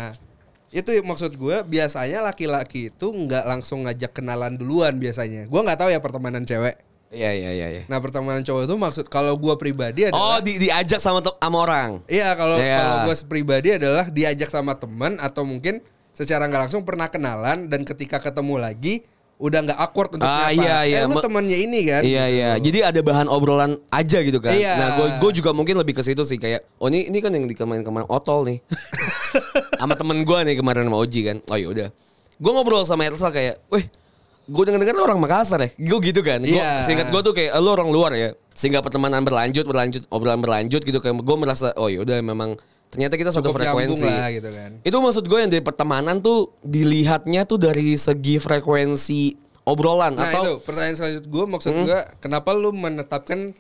itu 0.72 0.92
maksud 1.02 1.32
gue 1.36 1.58
biasanya 1.64 2.20
laki-laki 2.22 2.90
itu 2.90 3.08
nggak 3.08 3.44
langsung 3.44 3.84
ngajak 3.84 4.12
kenalan 4.12 4.56
duluan 4.56 4.96
biasanya 4.96 5.46
gue 5.46 5.60
nggak 5.62 5.78
tahu 5.78 5.90
ya 5.90 6.00
pertemanan 6.00 6.44
cewek 6.44 6.76
Iya 7.12 7.28
iya 7.30 7.52
iya. 7.52 7.68
iya. 7.70 7.84
nah 7.86 8.00
pertemanan 8.00 8.40
cowok 8.40 8.64
itu 8.64 8.76
maksud 8.78 9.06
kalau 9.06 9.36
gue 9.36 9.52
pribadi 9.56 10.08
Oh 10.08 10.10
adalah 10.10 10.40
di, 10.40 10.56
diajak 10.58 10.98
sama 10.98 11.20
sama 11.20 11.58
orang. 11.60 12.00
Iya 12.08 12.32
kalau 12.34 12.56
Iya. 12.56 12.78
kalau 12.78 12.96
gue 13.04 13.16
pribadi 13.26 13.70
adalah 13.74 14.08
diajak 14.08 14.48
sama 14.48 14.74
teman 14.74 15.20
atau 15.20 15.44
mungkin 15.44 15.84
secara 16.12 16.48
nggak 16.48 16.68
langsung 16.68 16.82
pernah 16.82 17.06
kenalan 17.06 17.68
dan 17.68 17.84
ketika 17.84 18.16
ketemu 18.18 18.56
lagi 18.58 19.04
udah 19.38 19.60
nggak 19.60 19.80
awkward 19.82 20.14
untuk 20.14 20.24
Ah, 20.24 20.50
nyapa. 20.50 20.56
iya, 20.56 20.78
iya. 20.86 20.98
Eh 21.02 21.04
lu 21.04 21.18
Ma- 21.18 21.20
temannya 21.20 21.58
ini 21.60 21.80
kan? 21.84 22.02
Iya 22.02 22.24
Gitu. 22.24 22.36
iya. 22.38 22.50
Jadi 22.62 22.80
ada 22.86 23.00
bahan 23.02 23.28
obrolan 23.28 23.72
aja 23.90 24.22
gitu 24.22 24.38
kan. 24.38 24.54
Iya. 24.54 24.74
Nah, 24.78 24.90
gue 24.96 25.08
gue 25.20 25.32
juga 25.42 25.52
mungkin 25.52 25.76
lebih 25.76 25.98
ke 25.98 26.04
situ 26.06 26.22
sih 26.22 26.38
kayak 26.38 26.64
oh 26.78 26.88
ini 26.88 27.10
ini 27.10 27.20
kan 27.20 27.34
yang 27.34 27.44
di 27.44 27.52
kemarin 27.52 27.82
kemarin 27.82 28.08
otol 28.08 28.48
nih. 28.48 28.64
sama 29.82 29.98
temen 29.98 30.22
gue 30.22 30.38
nih 30.46 30.56
kemarin 30.56 30.86
sama 30.86 30.96
Oji 30.96 31.22
kan. 31.26 31.38
Oh 31.48 31.58
ya 31.58 31.68
udah. 31.68 31.88
Gue 32.38 32.52
ngobrol 32.52 32.86
sama 32.86 33.04
Elsa 33.04 33.30
kayak, 33.30 33.60
"Weh, 33.68 33.86
gue 34.44 34.64
denger 34.64 34.82
dengar 34.82 35.04
orang 35.04 35.20
Makassar 35.20 35.60
ya." 35.62 35.70
Gue 35.76 36.00
gitu 36.02 36.22
kan. 36.22 36.42
Gue 36.42 36.56
Iya. 36.56 36.82
singkat 36.82 37.10
gue 37.10 37.22
tuh 37.22 37.34
kayak 37.34 37.52
lu 37.58 37.70
orang 37.70 37.90
luar 37.90 38.12
ya. 38.14 38.34
Sehingga 38.52 38.80
pertemanan 38.80 39.22
berlanjut 39.22 39.64
berlanjut 39.64 40.04
obrolan 40.08 40.40
berlanjut 40.40 40.82
gitu 40.82 40.98
kayak 40.98 41.18
gue 41.18 41.38
merasa 41.38 41.72
oh 41.76 41.88
ya 41.88 42.02
udah 42.02 42.20
memang 42.20 42.58
ternyata 42.92 43.16
kita 43.16 43.32
satu 43.32 43.50
Cukup 43.50 43.64
frekuensi. 43.64 44.04
lah 44.04 44.28
gitu 44.30 44.50
kan. 44.52 44.72
Itu 44.84 44.98
maksud 45.00 45.24
gue 45.24 45.40
yang 45.40 45.48
dari 45.48 45.64
pertemanan 45.64 46.20
tuh 46.20 46.52
dilihatnya 46.62 47.48
tuh 47.48 47.56
dari 47.56 47.96
segi 47.96 48.36
frekuensi 48.38 49.40
obrolan 49.64 50.18
Nah 50.18 50.26
atau 50.28 50.44
itu 50.44 50.54
pertanyaan 50.66 50.96
selanjutnya 50.98 51.30
gue 51.30 51.46
maksud 51.48 51.72
gue 51.86 52.00
kenapa 52.18 52.50
lu 52.52 52.74
menetapkan 52.74 53.54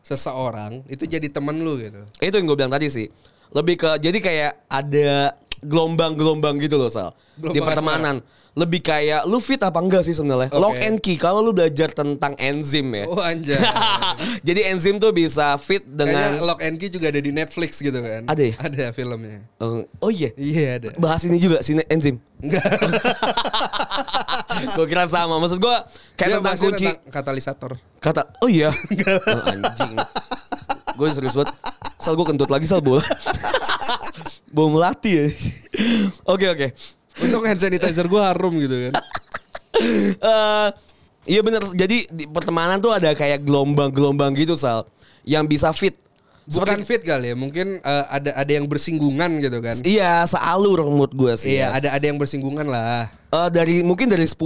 seseorang 0.00 0.82
itu 0.88 1.04
jadi 1.04 1.28
teman 1.28 1.60
lu 1.60 1.78
gitu? 1.78 2.02
itu 2.18 2.34
yang 2.34 2.46
gue 2.48 2.56
bilang 2.56 2.72
tadi 2.72 2.90
sih 2.90 3.06
lebih 3.52 3.78
ke 3.78 4.00
jadi 4.00 4.18
kayak 4.18 4.52
ada 4.66 5.36
gelombang-gelombang 5.62 6.58
gitu 6.58 6.74
loh 6.76 6.90
Sal. 6.90 7.14
di 7.38 7.48
Gelombang 7.48 7.64
pertemanan. 7.70 8.16
Lebih 8.52 8.84
kayak 8.84 9.24
lu 9.24 9.40
fit 9.40 9.56
apa 9.64 9.80
enggak 9.80 10.04
sih 10.04 10.12
sebenarnya? 10.12 10.52
Oke. 10.52 10.60
Lock 10.60 10.76
and 10.84 11.00
key 11.00 11.16
kalau 11.16 11.40
lu 11.40 11.56
belajar 11.56 11.88
tentang 11.88 12.36
enzim 12.36 12.84
ya. 12.92 13.08
Oh 13.08 13.16
anjay. 13.16 13.56
Jadi 14.46 14.60
enzim 14.68 15.00
tuh 15.00 15.08
bisa 15.08 15.56
fit 15.56 15.80
Kayaknya 15.80 16.36
dengan 16.36 16.44
Lock 16.44 16.60
and 16.60 16.76
Key 16.76 16.92
juga 16.92 17.08
ada 17.08 17.16
di 17.16 17.32
Netflix 17.32 17.80
gitu 17.80 17.96
kan. 17.96 18.28
Ada 18.28 18.42
ya? 18.44 18.54
Ada 18.60 18.84
filmnya. 18.92 19.40
Oh, 19.56 19.88
oh 20.04 20.12
iya. 20.12 20.36
Iya 20.36 20.76
ada. 20.76 20.88
Bahas 21.00 21.24
ini 21.24 21.40
juga 21.40 21.64
sini 21.64 21.80
enzim. 21.88 22.20
Enggak. 22.44 22.60
gue 24.76 24.84
kira 24.84 25.08
sama. 25.08 25.40
Maksud 25.40 25.56
gue 25.56 25.76
kayak 26.20 26.28
Dia 26.28 26.36
tentang 26.44 26.56
kunci 26.60 26.86
tentang 26.92 27.08
katalisator. 27.08 27.72
kata. 28.04 28.36
Oh 28.44 28.52
iya. 28.52 28.68
Oh, 29.32 29.48
anjing. 29.48 29.96
Gue 31.00 31.08
serius 31.08 31.32
banget. 31.32 31.56
Sal 31.96 32.20
gue 32.20 32.26
kentut 32.28 32.52
lagi 32.52 32.68
sal 32.68 32.84
bola. 32.84 33.00
Bawa 34.52 34.68
melati 34.68 35.10
ya. 35.16 35.26
Oke 36.32 36.46
oke. 36.52 36.68
Untung 37.24 37.44
hand 37.48 37.60
sanitizer 37.60 38.04
gue 38.08 38.20
harum 38.20 38.54
gitu 38.60 38.76
kan. 38.88 38.94
Eh, 40.22 40.68
iya 41.26 41.40
bener. 41.42 41.64
Jadi 41.74 42.06
di 42.06 42.28
pertemanan 42.28 42.78
tuh 42.78 42.92
ada 42.92 43.16
kayak 43.16 43.42
gelombang-gelombang 43.42 44.36
gitu 44.36 44.54
sal. 44.54 44.86
Yang 45.26 45.44
bisa 45.48 45.68
fit. 45.74 45.96
Bukan 46.46 46.84
fit 46.86 47.02
kali 47.02 47.32
ya, 47.32 47.36
mungkin 47.38 47.80
eh, 47.82 48.04
ada 48.06 48.30
ada 48.36 48.50
yang 48.52 48.68
bersinggungan 48.68 49.42
gitu 49.42 49.58
kan. 49.58 49.74
Iya 49.82 50.28
sealur 50.28 50.86
menurut 50.86 51.10
gue 51.16 51.32
sih. 51.34 51.58
Iya, 51.58 51.72
ya. 51.72 51.82
ada 51.82 51.88
ada 51.98 52.04
yang 52.04 52.20
bersinggungan 52.20 52.68
lah. 52.68 53.10
Eh, 53.10 53.48
dari 53.50 53.80
mungkin 53.82 54.06
dari 54.12 54.28
10 54.28 54.38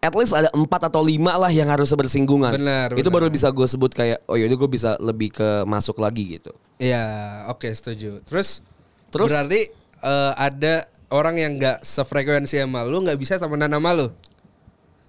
at 0.00 0.14
least 0.16 0.32
ada 0.32 0.48
empat 0.56 0.88
atau 0.88 1.04
lima 1.04 1.36
lah 1.36 1.52
yang 1.52 1.68
harus 1.68 1.92
bersinggungan. 1.92 2.56
Benar, 2.56 2.96
Itu 2.96 3.12
benar. 3.12 3.20
baru 3.20 3.26
bisa 3.28 3.52
gue 3.52 3.66
sebut 3.68 3.92
kayak 3.92 4.24
oh 4.24 4.34
yaudah 4.34 4.56
gue 4.56 4.70
bisa 4.72 4.90
lebih 4.98 5.30
ke 5.30 5.68
masuk 5.68 6.00
lagi 6.00 6.40
gitu. 6.40 6.56
Iya, 6.80 7.04
oke 7.52 7.68
setuju. 7.68 8.24
Terus 8.24 8.64
Terus? 9.10 9.28
berarti 9.28 9.60
eh, 10.00 10.32
ada 10.34 10.86
orang 11.10 11.36
yang 11.36 11.52
nggak 11.58 11.82
sefrekuensi 11.82 12.56
sama 12.56 12.86
lu 12.86 13.02
nggak 13.02 13.18
bisa 13.18 13.36
temenan 13.36 13.70
sama 13.70 13.90
lu. 13.92 14.06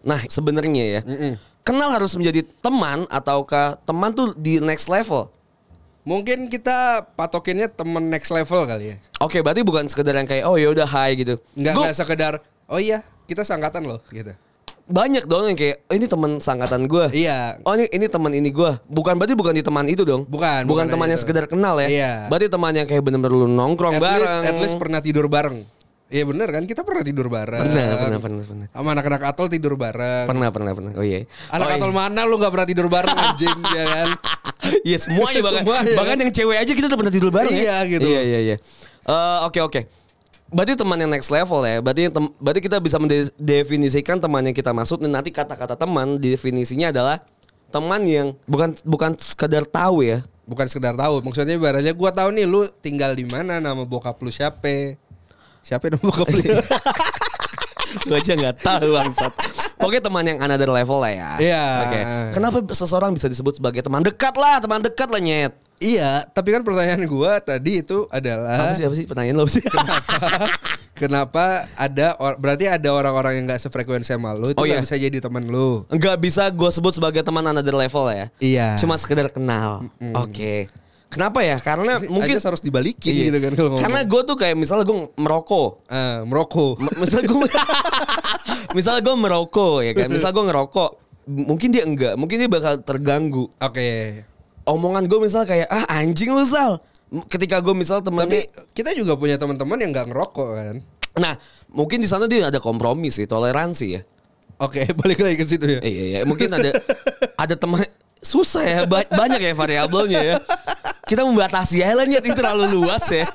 Nah 0.02 0.22
sebenarnya 0.26 1.00
ya 1.00 1.02
Mm-mm. 1.06 1.38
kenal 1.62 1.94
harus 1.94 2.18
menjadi 2.18 2.42
teman 2.60 3.06
ataukah 3.08 3.78
teman 3.86 4.10
tuh 4.12 4.34
di 4.34 4.58
next 4.58 4.90
level. 4.90 5.30
Mungkin 6.02 6.50
kita 6.50 7.06
patokinnya 7.14 7.70
temen 7.70 8.10
next 8.10 8.34
level 8.34 8.66
kali 8.66 8.94
ya. 8.94 8.98
Oke 9.22 9.46
berarti 9.46 9.62
bukan 9.62 9.86
sekedar 9.86 10.18
yang 10.18 10.26
kayak 10.26 10.50
oh 10.50 10.58
yaudah 10.58 10.90
hai 10.90 11.14
gitu. 11.14 11.38
Nggak 11.54 11.74
Gua- 11.78 11.84
nggak 11.86 11.98
sekedar 11.98 12.34
oh 12.66 12.82
iya 12.82 13.06
kita 13.30 13.46
sangkatan 13.46 13.86
loh 13.86 14.02
gitu. 14.10 14.34
Banyak 14.92 15.24
dong 15.26 15.48
yang 15.50 15.58
kayak 15.58 15.82
oh, 15.88 15.96
ini 15.96 16.06
teman 16.06 16.32
sangkatan 16.38 16.86
gue. 16.86 17.06
Iya. 17.16 17.58
Oh 17.64 17.74
ini 17.74 17.88
ini 17.90 18.06
teman 18.12 18.32
ini 18.36 18.50
gue. 18.52 18.72
Bukan 18.92 19.16
berarti 19.18 19.34
bukan 19.34 19.54
di 19.56 19.64
teman 19.64 19.88
itu 19.88 20.04
dong. 20.04 20.28
Bukan, 20.28 20.68
Bukan 20.68 20.70
bukan 20.70 20.86
teman 20.92 21.08
yang 21.10 21.18
itu. 21.18 21.26
sekedar 21.26 21.46
kenal 21.48 21.80
ya. 21.80 21.88
Iya. 21.88 22.12
Berarti 22.28 22.48
teman 22.52 22.72
yang 22.76 22.88
kayak 22.88 23.02
bener-bener 23.02 23.34
lu 23.34 23.48
nongkrong 23.48 23.98
At 23.98 24.04
least, 24.04 24.12
bareng. 24.12 24.44
at 24.46 24.58
least 24.60 24.76
pernah 24.78 25.00
tidur 25.00 25.26
bareng. 25.32 25.64
Iya 26.12 26.28
bener 26.28 26.52
kan 26.52 26.68
kita 26.68 26.84
pernah 26.84 27.08
tidur 27.08 27.32
bareng. 27.32 27.64
Pernah, 27.64 27.88
pernah, 27.96 28.20
pernah, 28.20 28.44
pernah. 28.44 28.68
Sama 28.76 28.90
anak-anak 29.00 29.22
atol 29.32 29.48
tidur 29.48 29.80
bareng. 29.80 30.28
Pernah 30.28 30.50
pernah 30.52 30.72
pernah. 30.76 30.92
Oh 31.00 31.06
iya. 31.08 31.24
Anak 31.56 31.72
oh, 31.72 31.76
atol 31.80 31.92
iya. 31.96 32.00
mana 32.04 32.22
lu 32.28 32.36
nggak 32.36 32.52
pernah 32.52 32.68
tidur 32.68 32.88
bareng 32.92 33.16
anjing 33.16 33.60
ya 33.80 33.86
kan? 33.88 34.08
Iya 34.84 34.98
semuanya 35.00 35.40
bahkan 35.40 35.64
Semuanya, 35.64 35.96
bahkan 35.96 36.16
kan? 36.20 36.24
yang 36.28 36.32
cewek 36.36 36.58
aja 36.60 36.72
kita 36.76 36.86
udah 36.92 37.00
pernah 37.00 37.14
tidur 37.16 37.32
bareng 37.32 37.54
ya. 37.56 37.64
Iya, 37.64 37.78
gitu 37.88 38.08
Iya 38.12 38.22
iya 38.28 38.40
iya. 38.44 38.56
Eh, 39.08 39.40
Oke 39.48 39.64
oke. 39.64 39.88
Berarti 40.52 40.76
teman 40.76 41.00
yang 41.00 41.12
next 41.12 41.32
level 41.32 41.64
ya. 41.64 41.80
Berarti 41.80 42.12
tem- 42.12 42.34
berarti 42.38 42.62
kita 42.62 42.78
bisa 42.84 43.00
mendefinisikan 43.00 44.20
teman 44.20 44.44
yang 44.44 44.56
kita 44.56 44.76
maksud 44.76 45.00
dan 45.00 45.16
nanti 45.16 45.32
kata-kata 45.32 45.80
teman 45.80 46.20
definisinya 46.20 46.92
adalah 46.92 47.24
teman 47.72 48.04
yang 48.04 48.36
bukan 48.44 48.76
bukan 48.84 49.16
sekedar 49.16 49.64
tahu 49.64 50.04
ya. 50.04 50.20
Bukan 50.44 50.68
sekedar 50.68 51.00
tahu, 51.00 51.24
maksudnya 51.24 51.56
ibaratnya 51.56 51.96
gua 51.96 52.12
tahu 52.12 52.36
nih 52.36 52.44
lu 52.44 52.68
tinggal 52.84 53.16
di 53.16 53.24
mana, 53.24 53.64
nama 53.64 53.88
bokap 53.88 54.20
lu 54.20 54.28
siapa. 54.28 55.00
Siapa 55.64 55.88
nama 55.88 56.04
bokap 56.04 56.28
lu? 56.28 56.44
Gue 58.08 58.18
aja 58.18 58.34
nggak 58.40 58.58
tahu 58.64 58.88
bangsat. 58.96 59.34
Oke 59.84 60.00
teman 60.00 60.24
yang 60.24 60.40
another 60.40 60.72
level 60.72 61.04
lah 61.04 61.12
ya. 61.12 61.32
Iya. 61.40 61.66
Oke. 61.84 62.00
Kenapa 62.40 62.58
seseorang 62.72 63.12
bisa 63.12 63.28
disebut 63.28 63.60
sebagai 63.60 63.84
teman 63.84 64.00
dekat 64.00 64.32
lah, 64.40 64.64
teman 64.64 64.80
dekat 64.80 65.12
lah 65.12 65.20
nyet. 65.20 65.54
Iya, 65.82 66.24
tapi 66.24 66.54
kan 66.54 66.62
pertanyaan 66.62 67.02
gua 67.04 67.38
tadi 67.38 67.82
itu 67.82 68.06
adalah 68.08 68.70
Apa 68.70 68.74
sih 68.74 68.86
apa 68.86 68.94
sih 68.94 69.04
pertanyaan 69.04 69.36
lo 69.36 69.46
sih? 69.46 69.66
kenapa 70.94 71.66
ada 71.74 72.14
or- 72.16 72.38
berarti 72.38 72.70
ada 72.70 72.90
orang-orang 72.90 73.42
yang 73.42 73.46
nggak 73.46 73.58
sefrekuensi 73.60 74.14
sama 74.14 74.32
lu 74.32 74.54
itu 74.54 74.58
Oh, 74.58 74.64
nggak 74.64 74.78
iya. 74.78 74.86
bisa 74.86 74.96
jadi 74.96 75.18
teman 75.18 75.44
lu. 75.44 75.84
Enggak 75.90 76.16
bisa 76.18 76.46
gue 76.48 76.70
sebut 76.70 76.94
sebagai 76.94 77.22
teman 77.22 77.42
another 77.44 77.74
level 77.74 78.06
ya. 78.08 78.26
Iya. 78.38 78.68
Cuma 78.78 78.96
sekedar 78.96 79.28
kenal. 79.28 79.90
Oke. 80.14 80.70
Kenapa 81.12 81.44
ya? 81.44 81.60
Karena 81.60 82.00
mungkin 82.00 82.40
Aja 82.40 82.48
harus 82.48 82.62
dibalikin 82.62 83.12
Iya. 83.12 83.24
gitu 83.28 83.38
kan 83.42 83.52
kalau. 83.52 83.76
Karena 83.78 84.00
gue 84.02 84.22
tuh 84.24 84.38
kayak 84.38 84.56
misalnya 84.56 84.86
gue 84.86 85.12
merokok. 85.18 85.84
Ah, 85.90 86.24
merokok. 86.24 86.80
M- 86.80 86.96
Misal 86.98 87.20
gue 87.22 87.36
Misal 88.78 88.96
gue 89.04 89.16
merokok 89.18 89.84
ya 89.84 89.92
kan. 89.92 90.08
Misal 90.08 90.32
gue 90.32 90.44
ngerokok. 90.46 90.90
Mungkin 91.28 91.70
dia 91.70 91.84
enggak. 91.84 92.14
Mungkin 92.16 92.36
dia 92.38 92.48
bakal 92.48 92.80
terganggu. 92.80 93.52
Oke. 93.60 94.24
Omongan 94.66 95.10
gue 95.10 95.20
misal 95.22 95.44
kayak 95.44 95.68
ah 95.68 95.86
anjing 95.90 96.30
lu 96.32 96.46
Sal. 96.46 96.78
Ketika 97.28 97.60
gue 97.60 97.76
misal 97.76 98.00
Tapi 98.00 98.08
temennya 98.08 98.42
kita 98.72 98.96
juga 98.96 99.20
punya 99.20 99.36
teman-teman 99.36 99.76
yang 99.82 99.92
nggak 99.92 100.08
ngerokok 100.14 100.50
kan. 100.56 100.76
Nah 101.20 101.34
mungkin 101.74 102.00
di 102.00 102.08
sana 102.08 102.30
dia 102.30 102.48
ada 102.48 102.62
kompromi 102.62 103.10
sih. 103.12 103.28
Toleransi 103.28 103.88
ya. 103.92 104.02
Oke, 104.62 104.86
balik 105.02 105.20
lagi 105.20 105.36
ke 105.42 105.46
situ 105.46 105.66
ya. 105.66 105.80
Iya, 105.82 106.04
iya. 106.06 106.20
Mungkin 106.24 106.54
ada 106.54 106.72
ada 107.36 107.56
teman 107.58 107.82
susah 108.22 108.62
ya 108.62 108.80
ba- 108.86 109.10
banyak 109.10 109.42
ya 109.42 109.54
variabelnya 109.58 110.20
ya. 110.22 110.36
Kita 111.10 111.26
membatasi 111.28 111.84
aja 111.84 111.98
lah 111.98 112.08
Nyet. 112.08 112.24
ini 112.24 112.32
terlalu 112.38 112.66
luas 112.80 113.04
ya. 113.12 113.26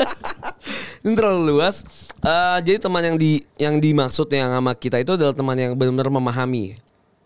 ini 1.04 1.12
terlalu 1.12 1.52
luas. 1.52 1.84
Eh, 2.24 2.58
jadi 2.64 2.78
teman 2.80 3.02
yang 3.04 3.16
di 3.20 3.44
yang 3.60 3.76
dimaksud 3.76 4.30
yang 4.32 4.48
sama 4.48 4.72
kita 4.72 4.96
itu 5.02 5.12
adalah 5.18 5.36
teman 5.36 5.58
yang 5.58 5.72
benar-benar 5.76 6.08
memahami. 6.08 6.78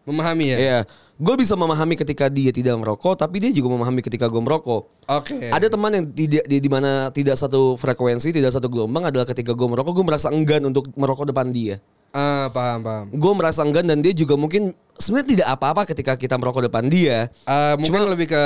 Memahami 0.09 0.45
ya. 0.50 0.59
Iya. 0.59 0.78
Gue 1.21 1.37
bisa 1.37 1.53
memahami 1.53 1.95
ketika 1.95 2.27
dia 2.27 2.49
tidak 2.49 2.75
merokok, 2.75 3.12
tapi 3.15 3.39
dia 3.39 3.53
juga 3.53 3.69
memahami 3.71 4.00
ketika 4.00 4.25
gue 4.25 4.41
merokok. 4.41 4.89
Oke. 5.05 5.53
Ada 5.53 5.69
teman 5.69 5.93
yang 5.93 6.09
tidak 6.09 6.49
di, 6.49 6.57
di 6.57 6.71
mana 6.73 7.12
tidak 7.12 7.37
satu 7.37 7.77
frekuensi, 7.77 8.33
tidak 8.33 8.49
satu 8.49 8.67
gelombang 8.67 9.05
adalah 9.05 9.29
ketika 9.29 9.53
gue 9.53 9.69
merokok, 9.69 9.93
gue 9.93 10.07
merasa 10.07 10.33
enggan 10.33 10.65
untuk 10.65 10.89
merokok 10.95 11.29
depan 11.29 11.53
dia. 11.53 11.77
Ah, 12.11 12.49
paham, 12.49 12.81
paham. 12.81 13.07
Gue 13.12 13.33
merasa 13.37 13.61
enggan 13.61 13.85
dan 13.85 14.00
dia 14.00 14.11
juga 14.11 14.35
mungkin 14.35 14.73
sebenarnya 14.97 15.29
tidak 15.31 15.49
apa-apa 15.53 15.83
ketika 15.87 16.17
kita 16.17 16.35
merokok 16.35 16.67
depan 16.67 16.89
dia. 16.89 17.29
Ah, 17.45 17.77
mungkin 17.77 18.00
lebih 18.09 18.33
ke 18.33 18.43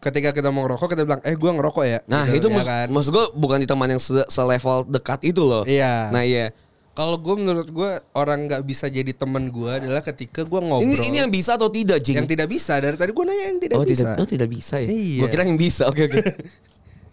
ketika 0.00 0.32
kita 0.32 0.48
mau 0.48 0.64
ngerokok 0.64 0.88
kita 0.90 1.02
bilang, 1.04 1.20
"Eh, 1.20 1.36
gua 1.36 1.52
ngerokok 1.52 1.84
ya." 1.84 1.98
Nah 2.06 2.24
Gitu, 2.24 2.36
itu 2.38 2.46
ya 2.46 2.54
mus- 2.54 2.68
kan. 2.68 2.86
maksud 2.88 3.10
gue 3.10 3.24
bukan 3.34 3.58
di 3.58 3.68
teman 3.68 3.84
yang 3.86 4.00
se- 4.00 4.28
selevel 4.28 4.84
dekat 4.86 5.20
itu 5.22 5.40
loh. 5.40 5.64
Iya. 5.64 6.08
Nah 6.08 6.20
iya. 6.22 6.52
Kalau 6.90 7.16
gue 7.22 7.34
menurut 7.38 7.68
gue 7.70 7.90
orang 8.18 8.50
nggak 8.50 8.62
bisa 8.66 8.90
jadi 8.90 9.14
teman 9.14 9.48
gue 9.48 9.70
adalah 9.70 10.02
ketika 10.02 10.42
gue 10.42 10.60
ngobrol. 10.60 10.90
Ini 10.90 10.96
ini 11.06 11.16
yang 11.22 11.30
bisa 11.30 11.54
atau 11.54 11.70
tidak, 11.70 12.02
Jing? 12.02 12.18
yang 12.18 12.26
tidak 12.26 12.50
bisa 12.50 12.76
dari 12.82 12.98
tadi 12.98 13.14
gue 13.14 13.24
nanya 13.24 13.44
yang 13.46 13.60
tidak 13.62 13.76
oh 13.78 13.86
bisa. 13.86 14.02
tidak, 14.02 14.16
oh 14.18 14.26
tidak 14.26 14.48
bisa 14.50 14.74
ya. 14.82 14.88
Iya. 14.90 15.20
Gue 15.22 15.28
kira 15.30 15.42
yang 15.46 15.60
bisa. 15.60 15.82
Oke 15.86 16.10
oke. 16.10 16.20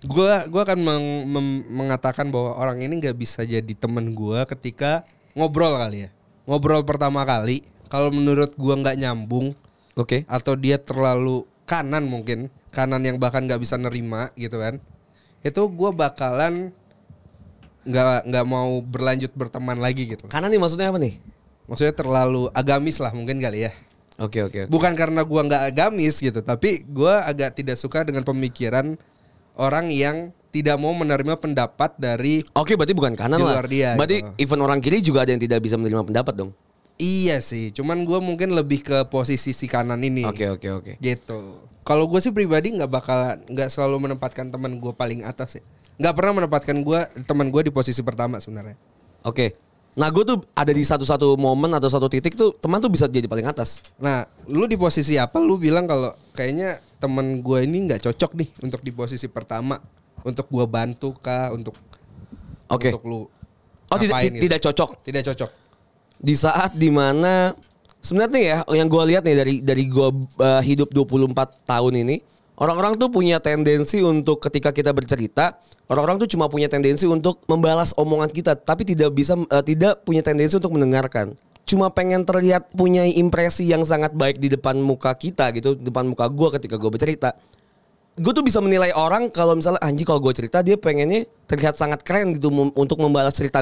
Gue 0.05 0.29
gua 0.53 0.62
akan 0.62 0.77
meng- 0.77 1.25
mem- 1.25 1.65
mengatakan 1.74 2.29
bahwa 2.29 2.53
orang 2.53 2.86
ini 2.86 3.01
nggak 3.01 3.17
bisa 3.17 3.41
jadi 3.41 3.74
temen 3.74 4.13
gue 4.13 4.46
ketika 4.46 5.01
ngobrol 5.34 5.74
kali 5.74 6.05
ya. 6.05 6.10
Ngobrol 6.46 6.86
pertama 6.86 7.25
kali, 7.25 7.65
kalau 7.89 8.13
menurut 8.13 8.53
gue 8.53 8.75
nggak 8.77 8.93
nyambung 8.93 9.57
Oke. 9.98 10.22
atau 10.29 10.53
dia 10.53 10.77
terlalu 10.77 11.50
kanan 11.65 12.05
mungkin, 12.05 12.53
kanan 12.69 13.01
yang 13.10 13.17
bahkan 13.17 13.50
nggak 13.50 13.57
bisa 13.57 13.74
nerima 13.81 14.29
gitu 14.38 14.62
kan. 14.62 14.77
Itu 15.41 15.65
gue 15.65 15.89
bakalan 15.89 16.69
nggak 17.88 18.27
nggak 18.27 18.46
mau 18.46 18.84
berlanjut 18.84 19.32
berteman 19.34 19.79
lagi 19.79 20.12
gitu. 20.12 20.27
Karena 20.27 20.51
nih 20.51 20.60
maksudnya 20.60 20.91
apa 20.91 21.00
nih? 21.00 21.17
Maksudnya 21.67 21.96
terlalu 21.96 22.51
agamis 22.51 23.00
lah 23.00 23.12
mungkin 23.15 23.39
kali 23.39 23.67
ya. 23.67 23.72
Oke 24.17 24.41
oke. 24.44 24.67
oke. 24.67 24.72
Bukan 24.72 24.98
karena 24.98 25.22
gua 25.24 25.46
nggak 25.46 25.63
agamis 25.74 26.17
gitu, 26.20 26.41
tapi 26.41 26.82
gua 26.89 27.24
agak 27.24 27.53
tidak 27.56 27.77
suka 27.77 28.01
dengan 28.01 28.25
pemikiran 28.25 28.98
orang 29.58 29.94
yang 29.94 30.34
tidak 30.50 30.79
mau 30.82 30.89
menerima 30.96 31.38
pendapat 31.38 31.94
dari 32.01 32.41
Oke 32.58 32.74
berarti 32.74 32.98
bukan 32.98 33.13
kanan 33.13 33.38
lah. 33.38 33.62
dia, 33.70 33.94
berarti 33.94 34.25
gitu. 34.25 34.41
even 34.41 34.60
orang 34.63 34.82
kiri 34.82 35.06
juga 35.06 35.22
ada 35.22 35.36
yang 35.36 35.41
tidak 35.44 35.62
bisa 35.62 35.77
menerima 35.77 36.01
pendapat 36.01 36.34
dong. 36.34 36.51
iya 36.98 37.38
sih, 37.46 37.70
cuman 37.70 38.01
gua 38.10 38.17
mungkin 38.17 38.58
lebih 38.58 38.82
ke 38.82 39.06
posisi 39.13 39.53
si 39.53 39.70
kanan 39.70 40.01
ini. 40.01 40.25
Oke 40.25 40.50
oke 40.50 40.67
oke. 40.82 40.94
Gitu. 40.98 41.39
Kalau 41.86 42.03
gue 42.10 42.20
sih 42.20 42.34
pribadi 42.34 42.74
nggak 42.74 42.89
bakalan 42.89 43.38
nggak 43.48 43.70
selalu 43.70 44.10
menempatkan 44.10 44.50
teman 44.50 44.82
gua 44.82 44.98
paling 44.98 45.22
atas 45.22 45.62
ya. 45.62 45.63
Nggak 45.98 46.13
pernah 46.13 46.34
menempatkan 46.42 46.77
gua 46.86 47.10
teman 47.25 47.50
gua 47.50 47.62
di 47.66 47.74
posisi 47.74 48.01
pertama 48.06 48.38
sebenarnya. 48.38 48.77
Oke. 49.25 49.54
Nah 49.98 50.13
gue 50.13 50.22
tuh 50.22 50.38
ada 50.54 50.70
di 50.70 50.86
satu-satu 50.86 51.42
momen 51.42 51.74
atau 51.74 51.89
satu 51.89 52.06
titik 52.06 52.38
tuh 52.38 52.54
teman 52.62 52.77
tuh 52.77 52.94
bisa 52.94 53.10
jadi 53.10 53.25
paling 53.25 53.50
atas. 53.50 53.82
Nah, 53.98 54.30
lu 54.46 54.70
di 54.70 54.77
posisi 54.77 55.18
apa? 55.18 55.42
Lu 55.42 55.58
bilang 55.58 55.89
kalau 55.89 56.13
kayaknya 56.38 56.77
temen 57.01 57.42
gua 57.42 57.66
ini 57.66 57.89
nggak 57.89 58.06
cocok 58.06 58.38
nih 58.38 58.50
untuk 58.62 58.86
di 58.86 58.94
posisi 58.94 59.25
pertama, 59.25 59.82
untuk 60.22 60.46
gua 60.54 60.70
bantu 60.70 61.18
kah, 61.18 61.50
untuk 61.50 61.74
Oke. 62.70 62.94
untuk 62.94 63.06
lu 63.10 63.22
Oh 63.88 63.98
tidak 63.98 64.20
gitu. 64.27 64.42
tidak 64.44 64.60
cocok. 64.60 64.89
tidak 65.04 65.24
cocok. 65.32 65.51
di 66.18 66.34
saat 66.34 66.74
di 66.74 66.89
mana 66.89 67.54
sebenarnya 68.01 68.42
ya 68.42 68.58
yang 68.74 68.89
gue 68.89 69.04
lihat 69.13 69.22
nih 69.22 69.36
dari 69.38 69.56
dari 69.62 69.84
gue 69.86 70.10
hidup 70.66 70.89
24 70.89 71.62
tahun 71.62 71.94
ini 72.01 72.16
Orang-orang 72.58 72.98
tuh 72.98 73.14
punya 73.14 73.38
tendensi 73.38 74.02
untuk 74.02 74.42
ketika 74.42 74.74
kita 74.74 74.90
bercerita, 74.90 75.62
orang-orang 75.94 76.18
tuh 76.26 76.30
cuma 76.34 76.50
punya 76.50 76.66
tendensi 76.66 77.06
untuk 77.06 77.46
membalas 77.46 77.94
omongan 77.94 78.34
kita, 78.34 78.58
tapi 78.58 78.82
tidak 78.82 79.14
bisa 79.14 79.38
eh, 79.38 79.62
tidak 79.62 80.02
punya 80.02 80.26
tendensi 80.26 80.58
untuk 80.58 80.74
mendengarkan. 80.74 81.38
Cuma 81.70 81.94
pengen 81.94 82.26
terlihat 82.26 82.74
punya 82.74 83.06
impresi 83.06 83.70
yang 83.70 83.86
sangat 83.86 84.18
baik 84.18 84.42
di 84.42 84.50
depan 84.50 84.74
muka 84.82 85.14
kita 85.14 85.54
gitu, 85.54 85.78
di 85.78 85.86
depan 85.86 86.10
muka 86.10 86.26
gua 86.34 86.50
ketika 86.58 86.82
gua 86.82 86.90
bercerita. 86.90 87.38
Gue 88.18 88.34
tuh 88.34 88.42
bisa 88.42 88.58
menilai 88.58 88.90
orang 88.98 89.30
kalau 89.30 89.54
misalnya 89.54 89.78
anjing 89.86 90.02
kalau 90.02 90.18
gue 90.18 90.34
cerita 90.34 90.66
dia 90.66 90.74
pengennya 90.74 91.30
terlihat 91.46 91.78
sangat 91.78 92.02
keren 92.02 92.34
gitu 92.34 92.50
untuk 92.74 92.98
membalas 92.98 93.38
cerita 93.38 93.62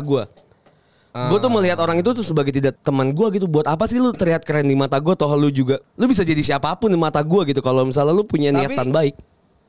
gua. 1.15 1.29
Gue 1.31 1.39
tuh 1.39 1.47
melihat 1.47 1.79
orang 1.79 2.03
itu 2.03 2.11
tuh 2.11 2.27
sebagai 2.27 2.51
tidak 2.51 2.75
teman 2.83 3.15
gue 3.15 3.27
gitu. 3.39 3.47
Buat 3.47 3.71
apa 3.71 3.87
sih 3.87 3.97
lu 3.97 4.11
terlihat 4.11 4.43
keren 4.43 4.67
di 4.67 4.75
mata 4.75 4.99
gue? 4.99 5.15
Toh 5.15 5.31
lu 5.33 5.47
juga, 5.47 5.79
lu 5.95 6.05
bisa 6.05 6.27
jadi 6.27 6.43
siapa 6.43 6.75
pun 6.75 6.91
di 6.91 6.99
mata 6.99 7.23
gue 7.23 7.41
gitu. 7.47 7.63
Kalau 7.63 7.87
misalnya 7.87 8.11
lu 8.11 8.27
punya 8.27 8.51
Tapi- 8.51 8.59
niatan 8.67 8.91
baik, 8.91 9.15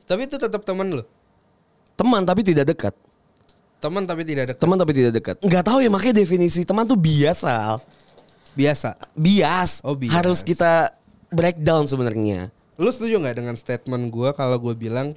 Tapi 0.03 0.21
itu 0.27 0.35
tetap 0.35 0.61
teman 0.61 0.91
lo. 0.91 1.03
teman 1.95 2.21
tapi 2.21 2.43
tidak 2.43 2.67
dekat. 2.67 2.93
Teman 3.79 4.03
tapi 4.03 4.21
tidak 4.27 4.51
dekat. 4.51 4.61
Teman 4.61 4.77
tapi 4.77 4.91
tidak 4.91 5.13
dekat. 5.15 5.35
Nggak 5.39 5.63
tahu 5.63 5.79
ya 5.81 5.89
makanya 5.89 6.15
definisi 6.19 6.61
teman 6.61 6.83
tuh 6.83 6.99
biasa. 6.99 7.79
Biasa. 8.53 8.97
Bias. 9.13 9.85
Oh, 9.85 9.93
bias. 9.93 10.11
Harus 10.11 10.41
kita 10.41 10.93
breakdown 11.29 11.85
sebenarnya. 11.85 12.49
Lu 12.75 12.89
setuju 12.89 13.17
nggak 13.17 13.35
dengan 13.37 13.55
statement 13.55 14.09
gua 14.09 14.33
kalau 14.33 14.57
gue 14.57 14.73
bilang 14.73 15.13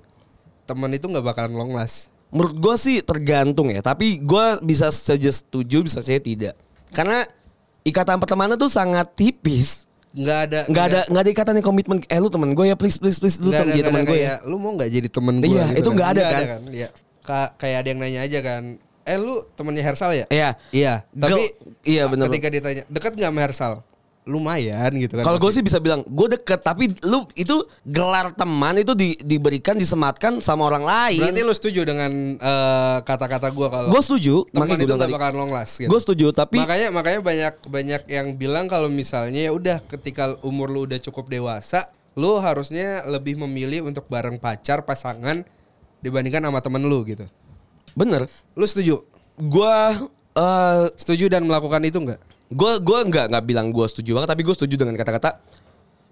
teman 0.64 0.92
itu 0.92 1.08
nggak 1.08 1.24
bakalan 1.24 1.52
long 1.52 1.72
last? 1.72 2.08
Menurut 2.30 2.56
gue 2.56 2.74
sih 2.74 2.96
tergantung 3.02 3.68
ya. 3.68 3.82
Tapi 3.82 4.18
gue 4.18 4.44
bisa 4.62 4.88
saja 4.88 5.28
setuju, 5.28 5.82
bisa 5.82 5.98
saja 5.98 6.16
tidak. 6.16 6.54
Karena 6.90 7.26
ikatan 7.82 8.18
pertemanan 8.18 8.54
tuh 8.54 8.70
sangat 8.70 9.10
tipis. 9.12 9.86
Nggak 10.10 10.38
ada. 10.46 10.60
Nggak 10.66 10.84
ada 10.86 11.00
nggak 11.06 11.22
ada 11.22 11.30
ikatan 11.30 11.54
yang 11.58 11.66
komitmen. 11.66 11.96
Eh 12.06 12.18
lu 12.18 12.26
temen 12.26 12.50
gue 12.50 12.66
ya 12.66 12.74
please 12.74 12.98
please 12.98 13.18
please 13.18 13.38
lu 13.38 13.50
jadi 13.50 13.82
temen 13.82 14.02
gue 14.02 14.18
ya. 14.18 14.42
Lu 14.42 14.58
mau 14.58 14.74
nggak 14.74 14.90
jadi 14.90 15.08
temen 15.10 15.34
gue? 15.38 15.50
Iya, 15.50 15.64
itu 15.74 15.88
nggak 15.90 16.08
ada 16.14 16.22
kan? 16.22 16.60
Iya. 16.70 16.88
Ka- 17.20 17.52
kayak 17.54 17.76
ada 17.84 17.88
yang 17.90 18.00
nanya 18.02 18.20
aja 18.26 18.38
kan. 18.42 18.62
Eh 19.06 19.18
lu 19.18 19.42
temennya 19.54 19.82
Hersal 19.82 20.10
ya? 20.14 20.26
Iya. 20.30 20.50
Iya. 20.70 20.94
Tapi 21.10 21.34
Gel- 21.34 21.54
iya, 21.82 22.02
bener. 22.06 22.26
Ketika 22.30 22.48
ditanya 22.50 22.82
dekat 22.86 23.12
nggak 23.14 23.30
sama 23.30 23.40
Hersal? 23.42 23.72
Lumayan 24.22 24.92
gitu 24.94 25.16
kan. 25.16 25.24
Kalau 25.24 25.38
gue 25.38 25.48
sih 25.48 25.60
bisa 25.60 25.76
bilang 25.76 26.04
gue 26.04 26.28
deket 26.30 26.60
tapi 26.60 26.92
lu 27.02 27.24
itu 27.32 27.56
gelar 27.82 28.30
teman 28.30 28.76
itu 28.76 28.92
di- 28.92 29.16
diberikan 29.18 29.74
disematkan 29.74 30.38
sama 30.38 30.64
orang 30.64 30.84
lain. 30.84 31.24
Berarti 31.24 31.40
lu 31.40 31.50
setuju 31.50 31.80
dengan 31.82 32.12
eh, 32.36 32.98
kata-kata 33.00 33.48
gue 33.48 33.66
kalau 33.66 33.88
Gue 33.88 33.98
setuju, 33.98 34.44
teman 34.46 34.68
makanya 34.68 34.76
itu 34.78 34.92
nggak 34.92 35.00
tadi. 35.02 35.14
bakalan 35.14 35.36
long 35.36 35.52
last. 35.52 35.74
Gitu. 35.78 35.88
Gue 35.88 36.00
setuju 36.00 36.26
tapi 36.30 36.60
makanya 36.60 36.88
makanya 36.90 37.20
banyak 37.20 37.54
banyak 37.64 38.02
yang 38.06 38.26
bilang 38.34 38.66
kalau 38.66 38.86
misalnya 38.86 39.40
ya 39.40 39.52
udah 39.52 39.80
ketika 39.88 40.36
umur 40.40 40.68
lu 40.68 40.84
udah 40.84 41.00
cukup 41.00 41.26
dewasa, 41.26 41.88
lu 42.12 42.36
harusnya 42.38 43.02
lebih 43.04 43.40
memilih 43.40 43.82
untuk 43.82 44.04
bareng 44.06 44.36
pacar 44.36 44.84
pasangan 44.84 45.42
dibandingkan 45.98 46.44
sama 46.44 46.60
temen 46.60 46.84
lu 46.84 47.02
gitu. 47.04 47.24
bener. 47.92 48.28
Lu 48.52 48.64
setuju? 48.64 49.00
Gue 49.34 49.74
eh 50.30 50.82
Setuju 50.94 51.26
dan 51.26 51.42
melakukan 51.42 51.80
itu 51.82 51.98
enggak? 51.98 52.20
Gue 52.50 52.72
gue 52.78 52.98
nggak 53.06 53.26
nggak 53.30 53.44
bilang 53.44 53.70
gue 53.70 53.86
setuju 53.86 54.10
banget 54.12 54.28
tapi 54.28 54.42
gue 54.42 54.52
setuju 54.52 54.74
dengan 54.76 54.94
kata-kata 54.94 55.38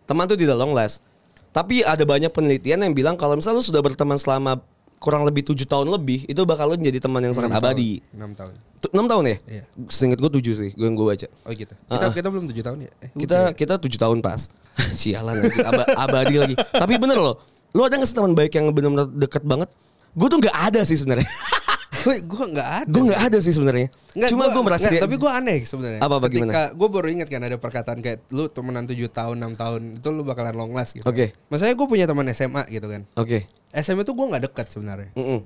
teman 0.05 0.25
tuh 0.25 0.35
tidak 0.35 0.55
long 0.55 0.73
last. 0.73 1.05
Tapi 1.49 1.83
ada 1.83 2.01
banyak 2.03 2.31
penelitian 2.31 2.81
yang 2.81 2.93
bilang 2.93 3.15
kalau 3.15 3.35
misalnya 3.35 3.59
lu 3.59 3.67
sudah 3.67 3.81
berteman 3.81 4.15
selama 4.15 4.63
kurang 4.99 5.23
lebih 5.23 5.43
tujuh 5.45 5.63
tahun 5.63 5.87
lebih 5.89 6.25
itu 6.25 6.41
bakal 6.43 6.67
lu 6.67 6.77
menjadi 6.77 6.99
teman 7.01 7.21
yang 7.21 7.33
sangat 7.33 7.55
abadi. 7.55 8.03
6 8.11 8.35
tahun. 8.35 8.53
Enam 8.89 9.07
tahun 9.07 9.25
ya? 9.25 9.37
Iya. 9.49 9.63
Seingat 9.87 10.19
gue 10.19 10.31
tujuh 10.33 10.55
sih, 10.55 10.71
gue 10.71 10.87
yang 10.87 10.95
gue 10.95 11.03
baca. 11.05 11.27
Oh 11.43 11.51
gitu. 11.51 11.75
Kita 11.75 11.99
Ah. 12.01 12.13
kita 12.13 12.29
belum 12.29 12.45
7 12.47 12.63
tahun 12.63 12.79
ya? 12.87 12.91
Eh, 13.01 13.11
Kita 13.13 13.39
kita 13.53 13.75
tujuh 13.77 13.99
tahun 13.99 14.19
pas. 14.21 14.47
Sialan 14.99 15.35
aba- 15.61 15.89
abadi 15.99 16.37
lagi. 16.37 16.55
Tapi 16.55 16.95
bener 16.97 17.19
loh. 17.19 17.43
Lu 17.75 17.83
ada 17.83 17.95
nggak 17.95 18.07
sih 18.07 18.17
teman 18.17 18.33
baik 18.33 18.55
yang 18.55 18.71
benar-benar 18.71 19.07
deket 19.09 19.43
banget? 19.43 19.69
Gue 20.15 20.29
tuh 20.29 20.39
nggak 20.39 20.57
ada 20.57 20.81
sih 20.83 20.95
sebenarnya. 20.95 21.27
Gue 21.99 22.17
gue 22.21 22.45
enggak 22.49 22.71
ada. 22.81 22.89
gue 22.89 23.03
nggak 23.05 23.23
ada 23.25 23.39
sih 23.39 23.51
sebenarnya. 23.51 23.89
Nggak, 24.15 24.31
Cuma 24.31 24.45
gue 24.49 24.63
merasa 24.63 24.83
nggak, 24.83 24.93
dia- 24.93 25.03
tapi 25.03 25.17
gue 25.17 25.31
aneh 25.31 25.59
sebenarnya. 25.63 26.01
Apa, 26.01 26.15
apa, 26.17 26.27
Ketika 26.29 26.63
gue 26.73 26.89
baru 26.89 27.07
ingat 27.09 27.29
kan 27.29 27.43
ada 27.43 27.57
perkataan 27.57 27.99
kayak 27.99 28.19
lu 28.31 28.47
temenan 28.47 28.85
7 28.85 28.95
tahun, 29.09 29.37
6 29.37 29.55
tahun 29.55 29.81
itu 29.97 30.09
lu 30.09 30.23
bakalan 30.23 30.55
long 30.55 30.73
last 30.73 30.95
gitu. 30.95 31.05
Oke. 31.05 31.35
Maksudnya 31.49 31.75
gue 31.75 31.87
punya 31.87 32.07
teman 32.07 32.27
SMA 32.29 32.63
gitu 32.69 32.87
kan. 32.87 33.03
Oke. 33.15 33.45
SMA 33.75 34.03
tuh 34.03 34.15
gue 34.15 34.27
nggak 34.27 34.43
dekat 34.47 34.67
sebenarnya. 34.69 35.11
Mm-mm. 35.13 35.41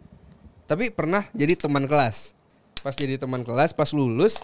Tapi 0.65 0.89
pernah 0.91 1.25
jadi 1.33 1.55
teman 1.55 1.85
kelas. 1.85 2.37
Pas 2.81 2.93
jadi 2.93 3.15
teman 3.15 3.43
kelas, 3.43 3.73
pas 3.73 3.91
lulus, 3.91 4.43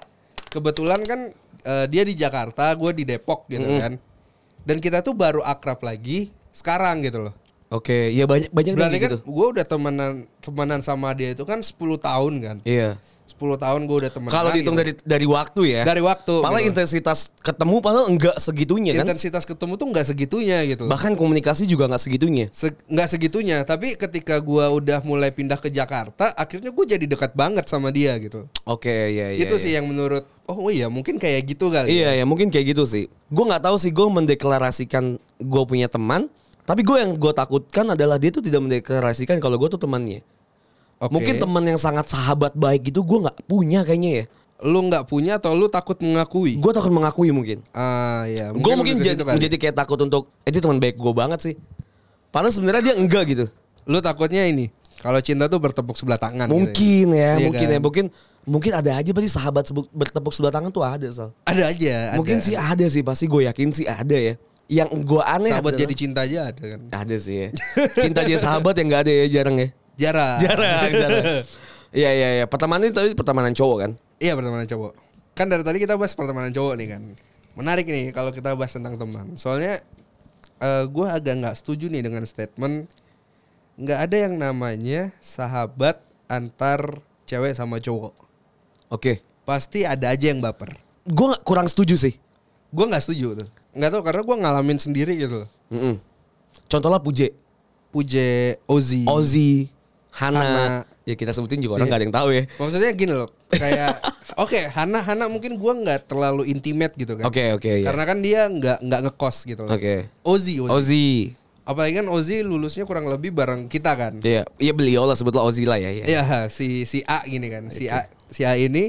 kebetulan 0.48 1.02
kan 1.02 1.20
eh, 1.64 1.86
dia 1.86 2.02
di 2.02 2.14
Jakarta, 2.14 2.70
gue 2.72 2.90
di 2.92 3.04
Depok 3.04 3.46
gitu 3.46 3.66
kan. 3.76 3.96
Dan 4.62 4.78
kita 4.78 5.00
tuh 5.00 5.12
baru 5.12 5.40
akrab 5.40 5.80
lagi 5.80 6.28
sekarang 6.50 7.00
gitu 7.00 7.24
loh. 7.24 7.34
Oke, 7.68 8.08
ya 8.16 8.24
banyak 8.24 8.48
banyak 8.48 8.74
Berarti 8.80 8.96
kan 8.96 9.10
gitu. 9.12 9.18
gue 9.28 9.46
udah 9.52 9.64
temenan 9.68 10.24
temenan 10.40 10.80
sama 10.80 11.12
dia 11.12 11.36
itu 11.36 11.44
kan 11.44 11.60
10 11.60 11.76
tahun 12.00 12.32
kan. 12.40 12.56
Iya. 12.64 12.96
10 13.28 13.60
tahun 13.60 13.80
gue 13.84 13.96
udah 14.08 14.12
temenan. 14.12 14.32
Kalau 14.32 14.50
dihitung 14.56 14.72
gitu. 14.72 14.82
dari 14.88 14.92
dari 15.04 15.26
waktu 15.28 15.60
ya. 15.76 15.82
Dari 15.84 16.00
waktu, 16.00 16.32
Paling 16.40 16.64
gitu. 16.64 16.72
intensitas 16.72 17.28
ketemu 17.44 17.84
padahal 17.84 18.08
enggak 18.08 18.40
segitunya 18.40 18.96
kan. 18.96 19.04
intensitas 19.04 19.44
ketemu 19.44 19.76
tuh 19.76 19.86
nggak 19.92 20.06
segitunya 20.08 20.58
gitu. 20.64 20.88
Bahkan 20.88 21.12
komunikasi 21.12 21.68
juga 21.68 21.92
nggak 21.92 22.02
segitunya. 22.08 22.48
Se- 22.56 22.72
nggak 22.88 23.08
segitunya, 23.12 23.68
tapi 23.68 24.00
ketika 24.00 24.40
gua 24.40 24.72
udah 24.72 25.04
mulai 25.04 25.28
pindah 25.28 25.60
ke 25.60 25.68
Jakarta, 25.68 26.32
akhirnya 26.40 26.72
gue 26.72 26.84
jadi 26.88 27.04
dekat 27.04 27.36
banget 27.36 27.68
sama 27.68 27.92
dia 27.92 28.16
gitu. 28.16 28.48
Oke, 28.64 29.12
iya 29.12 29.36
iya. 29.36 29.44
itu 29.44 29.60
iya. 29.60 29.62
sih 29.62 29.70
yang 29.76 29.84
menurut 29.84 30.24
oh 30.48 30.72
iya 30.72 30.88
mungkin 30.88 31.20
kayak 31.20 31.52
gitu 31.52 31.68
kali. 31.68 32.00
Iya 32.00 32.16
ya 32.16 32.24
mungkin 32.24 32.48
kayak 32.48 32.72
gitu 32.72 32.88
sih. 32.88 33.12
Gue 33.28 33.44
nggak 33.44 33.60
tahu 33.60 33.76
sih 33.76 33.92
gue 33.92 34.08
mendeklarasikan 34.08 35.20
gue 35.36 35.62
punya 35.68 35.92
teman, 35.92 36.32
tapi 36.68 36.84
gue 36.84 36.96
yang 37.00 37.16
gue 37.16 37.32
takutkan 37.32 37.96
adalah 37.96 38.20
dia 38.20 38.28
tuh 38.28 38.44
tidak 38.44 38.60
mendeklarasikan 38.60 39.40
kalau 39.40 39.56
gue 39.56 39.72
tuh 39.72 39.80
temannya. 39.80 40.20
Oke. 41.00 41.16
Mungkin 41.16 41.40
teman 41.40 41.64
yang 41.64 41.80
sangat 41.80 42.12
sahabat 42.12 42.52
baik 42.52 42.92
gitu 42.92 43.00
gue 43.00 43.24
nggak 43.24 43.48
punya 43.48 43.80
kayaknya 43.88 44.12
ya. 44.12 44.24
lu 44.58 44.90
nggak 44.90 45.06
punya 45.06 45.38
atau 45.38 45.54
lu 45.54 45.70
takut 45.70 45.94
mengakui? 46.02 46.58
Gue 46.58 46.72
takut 46.74 46.90
mengakui 46.90 47.30
mungkin. 47.30 47.62
Ah 47.70 48.26
iya. 48.26 48.50
Gue 48.50 48.74
mungkin 48.74 48.98
ke 48.98 49.14
jadi, 49.38 49.56
kayak 49.56 49.78
takut 49.78 49.96
untuk 50.02 50.34
eh 50.42 50.50
dia 50.50 50.58
teman 50.58 50.82
baik 50.82 50.98
gue 50.98 51.12
banget 51.14 51.38
sih. 51.40 51.54
Padahal 52.34 52.50
sebenarnya 52.50 52.92
dia 52.92 52.94
enggak 52.98 53.24
gitu. 53.30 53.46
Lu 53.86 54.02
takutnya 54.02 54.44
ini 54.44 54.68
kalau 54.98 55.22
cinta 55.22 55.46
tuh 55.46 55.62
bertepuk 55.62 55.94
sebelah 55.94 56.18
tangan. 56.18 56.50
gitu 56.50 56.58
Mungkin 56.58 57.06
ya, 57.14 57.38
Iya 57.38 57.46
mungkin 57.46 57.66
kan? 57.70 57.74
ya, 57.74 57.80
mungkin 57.80 58.04
mungkin 58.42 58.72
ada 58.74 58.90
aja 58.98 59.10
pasti 59.14 59.30
sahabat 59.30 59.64
bertepuk 59.94 60.34
sebelah 60.34 60.50
tangan 60.50 60.74
tuh 60.74 60.82
ada 60.82 61.06
sal. 61.14 61.30
Ada 61.46 61.70
aja. 61.70 61.94
ada. 62.12 62.18
Mungkin 62.18 62.42
sih 62.42 62.58
ada 62.58 62.86
sih 62.90 63.06
pasti 63.06 63.30
gue 63.30 63.46
yakin 63.46 63.70
sih 63.70 63.86
ada 63.86 64.18
ya. 64.18 64.34
Yang 64.68 64.88
gue 65.02 65.22
aneh 65.24 65.48
Sahabat 65.48 65.72
adalah- 65.72 65.80
jadi 65.80 65.94
cinta 65.96 66.20
aja 66.28 66.38
ada 66.52 66.62
kan. 66.62 66.80
ada 66.92 67.16
sih 67.16 67.36
ya. 67.40 67.48
Cinta 67.96 68.20
jadi 68.20 68.36
sahabat 68.36 68.76
yang 68.76 68.86
nggak 68.86 69.02
ada 69.08 69.12
ya 69.14 69.26
jarang 69.32 69.56
ya. 69.56 69.68
Jarang. 69.96 70.36
Jarang, 70.38 70.90
jarang. 70.92 71.24
Iya 71.88 72.10
iya 72.12 72.28
iya. 72.36 72.44
Pertemanan 72.44 72.84
itu 72.84 72.92
tapi 72.92 73.16
pertemanan 73.16 73.56
cowok 73.56 73.76
kan. 73.80 73.90
Iya 74.20 74.36
pertemanan 74.36 74.68
cowok. 74.68 74.92
Kan 75.32 75.48
dari 75.48 75.64
tadi 75.64 75.80
kita 75.80 75.96
bahas 75.96 76.12
pertemanan 76.12 76.52
cowok 76.52 76.74
nih 76.76 76.88
kan. 76.92 77.02
Menarik 77.56 77.88
nih 77.88 78.12
kalau 78.12 78.28
kita 78.28 78.52
bahas 78.52 78.70
tentang 78.70 78.94
teman. 78.94 79.34
Soalnya 79.34 79.80
eh 80.58 80.84
gue 80.84 81.06
agak 81.08 81.34
nggak 81.34 81.56
setuju 81.56 81.88
nih 81.88 82.04
dengan 82.04 82.22
statement 82.22 82.92
nggak 83.74 83.98
ada 84.04 84.16
yang 84.20 84.34
namanya 84.36 85.16
sahabat 85.18 85.96
antar 86.26 87.00
cewek 87.24 87.56
sama 87.56 87.80
cowok. 87.80 88.12
Oke. 88.88 89.24
Pasti 89.42 89.88
ada 89.88 90.12
aja 90.12 90.28
yang 90.28 90.44
baper. 90.44 90.76
Gue 91.02 91.32
kurang 91.40 91.64
setuju 91.66 91.96
sih. 91.96 92.20
Gue 92.68 92.84
nggak 92.84 93.00
setuju 93.00 93.42
tuh. 93.42 93.48
Nggak 93.74 93.90
tahu 93.90 94.02
karena 94.02 94.22
gue 94.22 94.36
ngalamin 94.38 94.78
sendiri 94.78 95.12
gitu 95.14 95.44
loh. 95.44 95.48
Mm-mm. 95.68 95.94
Contohnya 96.66 97.00
Puje, 97.00 97.28
Puje, 97.88 98.56
Ozi. 98.64 99.04
Ozzy, 99.04 99.52
Hana. 100.12 100.40
Hana. 100.40 100.64
Ya 101.04 101.16
kita 101.16 101.32
sebutin 101.32 101.60
juga 101.60 101.80
orang 101.80 101.88
Iya. 101.88 101.88
nggak 101.88 102.00
ada 102.00 102.04
yang 102.04 102.16
tahu 102.16 102.28
ya. 102.30 102.42
Maksudnya 102.60 102.90
gini 102.92 103.12
loh, 103.16 103.28
kayak 103.48 103.96
oke 104.44 104.60
Hana 104.76 105.00
Hana 105.00 105.24
mungkin 105.26 105.56
gua 105.56 105.72
nggak 105.72 106.04
terlalu 106.04 106.44
intimate 106.44 106.92
gitu 106.96 107.16
kan. 107.16 107.24
Oke 107.24 107.56
oke 107.56 107.80
ya. 107.80 107.86
Karena 107.88 108.04
kan 108.04 108.18
dia 108.20 108.44
nggak 108.44 108.78
nggak 108.84 109.00
ngekos 109.08 109.36
gitu 109.48 109.64
loh. 109.64 109.72
Oke. 109.72 110.04
Ozi, 110.20 110.60
Ozi. 110.60 110.68
Ozzy. 110.72 111.08
Apalagi 111.64 112.00
kan 112.00 112.08
Ozi 112.08 112.44
lulusnya 112.44 112.84
kurang 112.84 113.08
lebih 113.08 113.32
bareng 113.32 113.68
kita 113.68 113.92
kan. 113.92 114.20
Iya, 114.20 114.44
iya 114.56 114.72
beliau 114.72 115.04
lah 115.04 115.16
sebutlah 115.16 115.44
Ozzy 115.44 115.64
lah 115.64 115.76
ya. 115.76 115.92
Iya. 115.92 116.04
Iya, 116.04 116.24
si 116.48 116.84
si 116.84 117.00
A 117.04 117.24
gini 117.24 117.48
kan. 117.48 117.68
Si 117.72 117.88
A 117.88 118.04
si 118.28 118.44
A 118.44 118.56
ini 118.56 118.88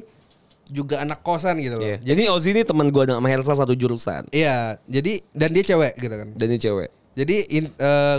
juga 0.70 1.02
anak 1.02 1.26
kosan 1.26 1.58
gitu 1.58 1.82
loh. 1.82 1.84
Iya. 1.84 1.98
Jadi 2.00 2.24
Ozzy 2.30 2.54
ini 2.54 2.62
teman 2.62 2.88
gue 2.88 3.04
sama 3.04 3.28
Helsa 3.28 3.58
satu 3.58 3.74
jurusan. 3.74 4.30
Iya, 4.30 4.78
jadi 4.86 5.20
dan 5.34 5.50
dia 5.52 5.64
cewek 5.66 5.98
gitu 5.98 6.16
kan. 6.16 6.30
Dan 6.38 6.46
ini 6.54 6.62
cewek. 6.62 6.90
Jadi 7.18 7.36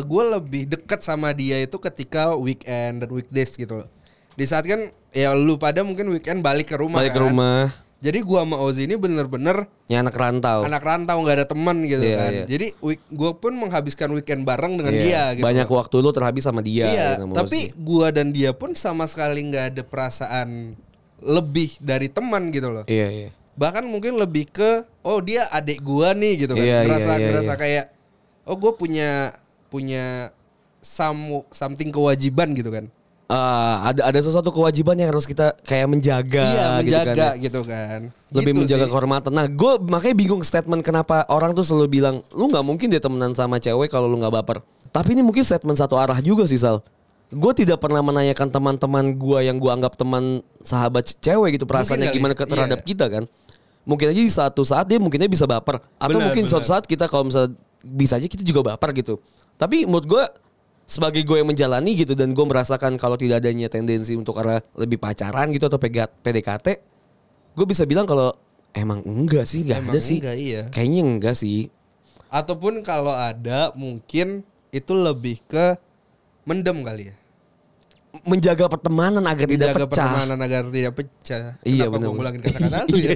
gue 0.04 0.24
lebih 0.34 0.62
deket 0.68 1.00
sama 1.00 1.30
dia 1.32 1.62
itu 1.62 1.78
ketika 1.78 2.34
weekend 2.34 3.06
dan 3.06 3.10
weekdays 3.14 3.54
gitu 3.54 3.80
loh. 3.80 3.88
Di 4.34 4.44
saat 4.44 4.66
kan 4.66 4.90
ya 5.10 5.32
lu 5.32 5.56
pada 5.56 5.80
mungkin 5.80 6.10
weekend 6.10 6.40
balik 6.40 6.72
ke 6.72 6.76
rumah 6.76 7.00
Balik 7.00 7.14
ke 7.14 7.20
kan. 7.20 7.28
rumah. 7.30 7.60
Jadi 8.00 8.24
gua 8.24 8.48
sama 8.48 8.56
Ozi 8.56 8.88
ini 8.88 8.96
bener-bener 8.96 9.68
Ya 9.84 10.00
anak 10.00 10.16
rantau. 10.16 10.64
anak 10.64 10.80
rantau 10.80 11.20
nggak 11.20 11.36
ada 11.36 11.44
teman 11.44 11.84
gitu 11.84 12.00
Iya, 12.00 12.16
kan. 12.16 12.30
iya. 12.32 12.44
Jadi 12.48 12.66
week, 12.80 13.04
gua 13.12 13.36
pun 13.36 13.52
menghabiskan 13.52 14.08
weekend 14.16 14.48
bareng 14.48 14.80
dengan 14.80 14.96
Iya. 14.96 15.02
dia 15.04 15.22
gitu. 15.36 15.44
Banyak 15.44 15.68
waktu 15.68 15.94
lu 16.00 16.08
terhabis 16.08 16.48
sama 16.48 16.64
dia. 16.64 16.88
Iya, 16.88 17.04
gitu, 17.20 17.28
sama 17.28 17.34
tapi 17.44 17.68
Ozzy. 17.68 17.76
gua 17.76 18.08
dan 18.08 18.32
dia 18.32 18.56
pun 18.56 18.72
sama 18.72 19.04
sekali 19.04 19.44
nggak 19.44 19.76
ada 19.76 19.82
perasaan 19.84 20.80
lebih 21.20 21.76
dari 21.80 22.08
teman 22.08 22.48
gitu 22.50 22.68
loh. 22.72 22.84
Iya 22.88 23.08
iya. 23.08 23.30
Bahkan 23.56 23.84
mungkin 23.86 24.16
lebih 24.16 24.48
ke 24.48 24.84
oh 25.04 25.20
dia 25.20 25.46
adik 25.52 25.84
gua 25.84 26.16
nih 26.16 26.48
gitu 26.48 26.56
kan. 26.56 26.64
Iya, 26.64 26.78
iya, 26.80 26.86
ngerasa 26.88 27.12
iya, 27.16 27.26
ngerasa 27.28 27.52
iya. 27.54 27.60
kayak 27.60 27.84
oh 28.48 28.56
gua 28.56 28.72
punya 28.74 29.10
punya 29.68 30.34
some, 30.80 31.44
something 31.52 31.92
kewajiban 31.92 32.56
gitu 32.56 32.72
kan. 32.72 32.88
Eh, 33.30 33.76
ada 33.94 34.10
ada 34.10 34.18
sesuatu 34.18 34.50
kewajiban 34.50 34.98
yang 34.98 35.14
harus 35.14 35.22
kita 35.22 35.54
kayak 35.62 35.86
menjaga 35.86 36.42
iya, 36.42 36.50
gitu 36.50 36.66
kan. 36.66 36.82
menjaga 36.82 37.14
ya. 37.14 37.30
gitu 37.38 37.60
kan. 37.62 38.00
Lebih 38.34 38.52
Gitu 38.52 38.60
menjaga 38.66 38.84
sih. 38.86 38.90
kehormatan. 38.90 39.30
Nah, 39.30 39.46
gue 39.46 39.72
makanya 39.86 40.16
bingung 40.18 40.42
statement 40.42 40.82
kenapa 40.82 41.22
orang 41.30 41.54
tuh 41.54 41.62
selalu 41.62 41.86
bilang 42.02 42.26
lu 42.34 42.50
nggak 42.50 42.66
mungkin 42.66 42.90
deh 42.90 42.98
temenan 42.98 43.30
sama 43.38 43.62
cewek 43.62 43.86
kalau 43.86 44.10
lu 44.10 44.18
nggak 44.18 44.34
baper. 44.34 44.58
Tapi 44.90 45.14
ini 45.14 45.22
mungkin 45.22 45.46
statement 45.46 45.78
satu 45.78 45.94
arah 45.94 46.18
juga 46.18 46.42
sih 46.50 46.58
Sal. 46.58 46.82
Gue 47.30 47.52
tidak 47.54 47.78
pernah 47.78 48.02
menanyakan 48.02 48.50
teman-teman 48.50 49.14
gue 49.14 49.38
yang 49.46 49.56
gue 49.62 49.70
anggap 49.70 49.94
teman 49.94 50.42
sahabat 50.66 51.14
cewek 51.22 51.56
gitu 51.58 51.64
perasaannya 51.64 52.10
gimana 52.10 52.34
ke 52.34 52.42
terhadap 52.42 52.82
iya. 52.82 52.88
kita 52.90 53.06
kan. 53.06 53.24
Mungkin 53.86 54.12
aja 54.12 54.20
di 54.20 54.32
satu 54.34 54.66
saat 54.66 54.90
dia 54.90 54.98
mungkinnya 54.98 55.30
bisa 55.30 55.46
baper 55.46 55.78
atau 55.78 56.18
Benar, 56.18 56.30
mungkin 56.30 56.44
suatu 56.50 56.66
benar. 56.66 56.74
saat 56.82 56.84
kita 56.90 57.06
kalau 57.06 57.30
misalnya 57.30 57.54
bisa 57.86 58.18
aja 58.18 58.26
kita 58.26 58.42
juga 58.42 58.74
baper 58.74 58.90
gitu. 58.98 59.22
Tapi 59.56 59.86
menurut 59.86 60.06
gue 60.10 60.24
sebagai 60.90 61.22
gue 61.22 61.38
yang 61.38 61.46
menjalani 61.46 61.94
gitu 61.94 62.18
dan 62.18 62.34
gue 62.34 62.44
merasakan 62.44 62.98
kalau 62.98 63.14
tidak 63.14 63.38
adanya 63.38 63.70
tendensi 63.70 64.18
untuk 64.18 64.34
arah 64.42 64.58
lebih 64.74 64.98
pacaran 64.98 65.54
gitu 65.54 65.70
atau 65.70 65.78
pegat 65.78 66.10
PDKT, 66.26 66.66
gue 67.54 67.66
bisa 67.66 67.86
bilang 67.86 68.10
kalau 68.10 68.34
emang 68.74 69.06
enggak 69.06 69.46
sih, 69.46 69.62
enggak 69.62 69.86
Emang 69.86 69.94
ada 69.94 70.00
sih. 70.02 70.18
enggak, 70.18 70.36
iya. 70.36 70.62
Kayaknya 70.74 71.00
enggak 71.06 71.36
sih. 71.38 71.70
Ataupun 72.26 72.82
kalau 72.82 73.14
ada 73.14 73.70
mungkin 73.78 74.42
itu 74.74 74.92
lebih 74.94 75.42
ke 75.46 75.78
mendem 76.46 76.82
kali 76.82 77.14
ya. 77.14 77.19
Menjaga 78.26 78.66
pertemanan 78.66 79.22
agar 79.22 79.46
tidak 79.46 79.70
Menjaga 79.70 79.86
pecah. 79.86 80.06
pertemanan 80.10 80.38
agar 80.42 80.62
tidak 80.68 80.92
pecah. 80.98 81.42
Iya, 81.62 81.84
Kenapa 81.86 81.94
benar, 81.94 82.08
ngulangin 82.10 82.40
kata-kata 82.42 82.78
lu 82.90 82.96
ya? 82.98 83.14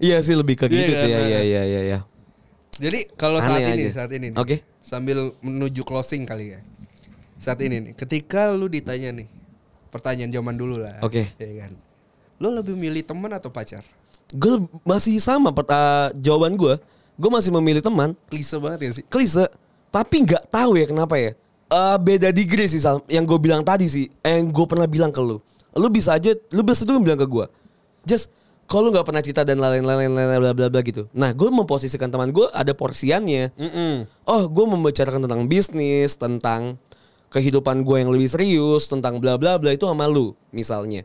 iya 0.00 0.18
sih 0.22 0.34
lebih 0.34 0.54
ke 0.56 0.66
Iya 0.66 0.72
gitu 0.72 0.92
kan, 0.94 1.00
sih 1.02 1.10
ya, 1.10 1.18
nah. 1.18 1.26
iya 1.28 1.40
iya 1.42 1.62
iya 1.64 1.80
iya. 1.84 1.98
Jadi 2.78 3.10
kalau 3.18 3.42
saat 3.42 3.58
Aneh 3.58 3.74
ini, 3.74 3.84
aja. 3.90 4.06
saat 4.06 4.10
ini, 4.14 4.26
Oke. 4.32 4.62
sambil 4.78 5.34
menuju 5.42 5.82
closing 5.82 6.22
kali 6.22 6.54
ya. 6.54 6.60
Saat 7.36 7.58
ini 7.60 7.82
nih, 7.82 7.92
ketika 7.94 8.54
lu 8.54 8.70
ditanya 8.70 9.10
nih, 9.12 9.26
pertanyaan 9.90 10.30
zaman 10.30 10.54
dulu 10.54 10.78
lah. 10.78 11.02
Oke. 11.02 11.26
Ya 11.36 11.66
kan. 11.66 11.74
Lu 12.38 12.54
lebih 12.54 12.78
milih 12.78 13.02
teman 13.02 13.34
atau 13.34 13.50
pacar? 13.50 13.82
Gue 14.30 14.62
masih 14.86 15.18
sama 15.18 15.50
uh, 15.50 16.08
jawaban 16.14 16.54
gue. 16.54 16.78
Gue 17.18 17.30
masih 17.34 17.50
memilih 17.50 17.82
teman. 17.82 18.14
Klise 18.30 18.56
banget 18.56 18.78
ya 18.86 18.90
sih. 18.94 19.04
klise 19.10 19.50
tapi 19.88 20.20
nggak 20.22 20.52
tahu 20.52 20.76
ya 20.76 20.84
kenapa 20.84 21.16
ya 21.16 21.32
Eh 21.68 21.96
beda 22.00 22.32
degree 22.32 22.64
sih 22.64 22.80
Sal. 22.80 23.04
yang 23.12 23.28
gue 23.28 23.36
bilang 23.36 23.60
tadi 23.60 23.84
sih 23.92 24.08
eh, 24.24 24.40
yang 24.40 24.48
gue 24.48 24.64
pernah 24.64 24.88
bilang 24.88 25.12
ke 25.12 25.20
lu 25.20 25.36
lu 25.76 25.88
bisa 25.92 26.16
aja 26.16 26.32
lu 26.56 26.64
bisa 26.64 26.88
dulu 26.88 27.04
bilang 27.04 27.20
ke 27.20 27.28
gue 27.28 27.44
just 28.08 28.32
kalau 28.64 28.88
lu 28.88 28.96
nggak 28.96 29.04
pernah 29.04 29.20
cerita 29.20 29.44
dan 29.44 29.60
lain-lain 29.60 30.08
lain-lain, 30.08 30.40
bla 30.40 30.52
bla 30.56 30.66
bla 30.72 30.80
gitu 30.80 31.12
nah 31.12 31.28
gue 31.36 31.48
memposisikan 31.52 32.08
teman 32.08 32.32
gue 32.32 32.48
ada 32.56 32.72
porsiannya 32.72 33.52
oh 34.24 34.42
gue 34.48 34.64
membicarakan 34.64 35.28
tentang 35.28 35.44
bisnis 35.44 36.16
tentang 36.16 36.80
kehidupan 37.28 37.84
gue 37.84 37.96
yang 38.00 38.08
lebih 38.08 38.32
serius 38.32 38.88
tentang 38.88 39.20
bla 39.20 39.36
bla 39.36 39.60
bla 39.60 39.76
itu 39.76 39.84
sama 39.84 40.08
lu 40.08 40.32
misalnya 40.56 41.04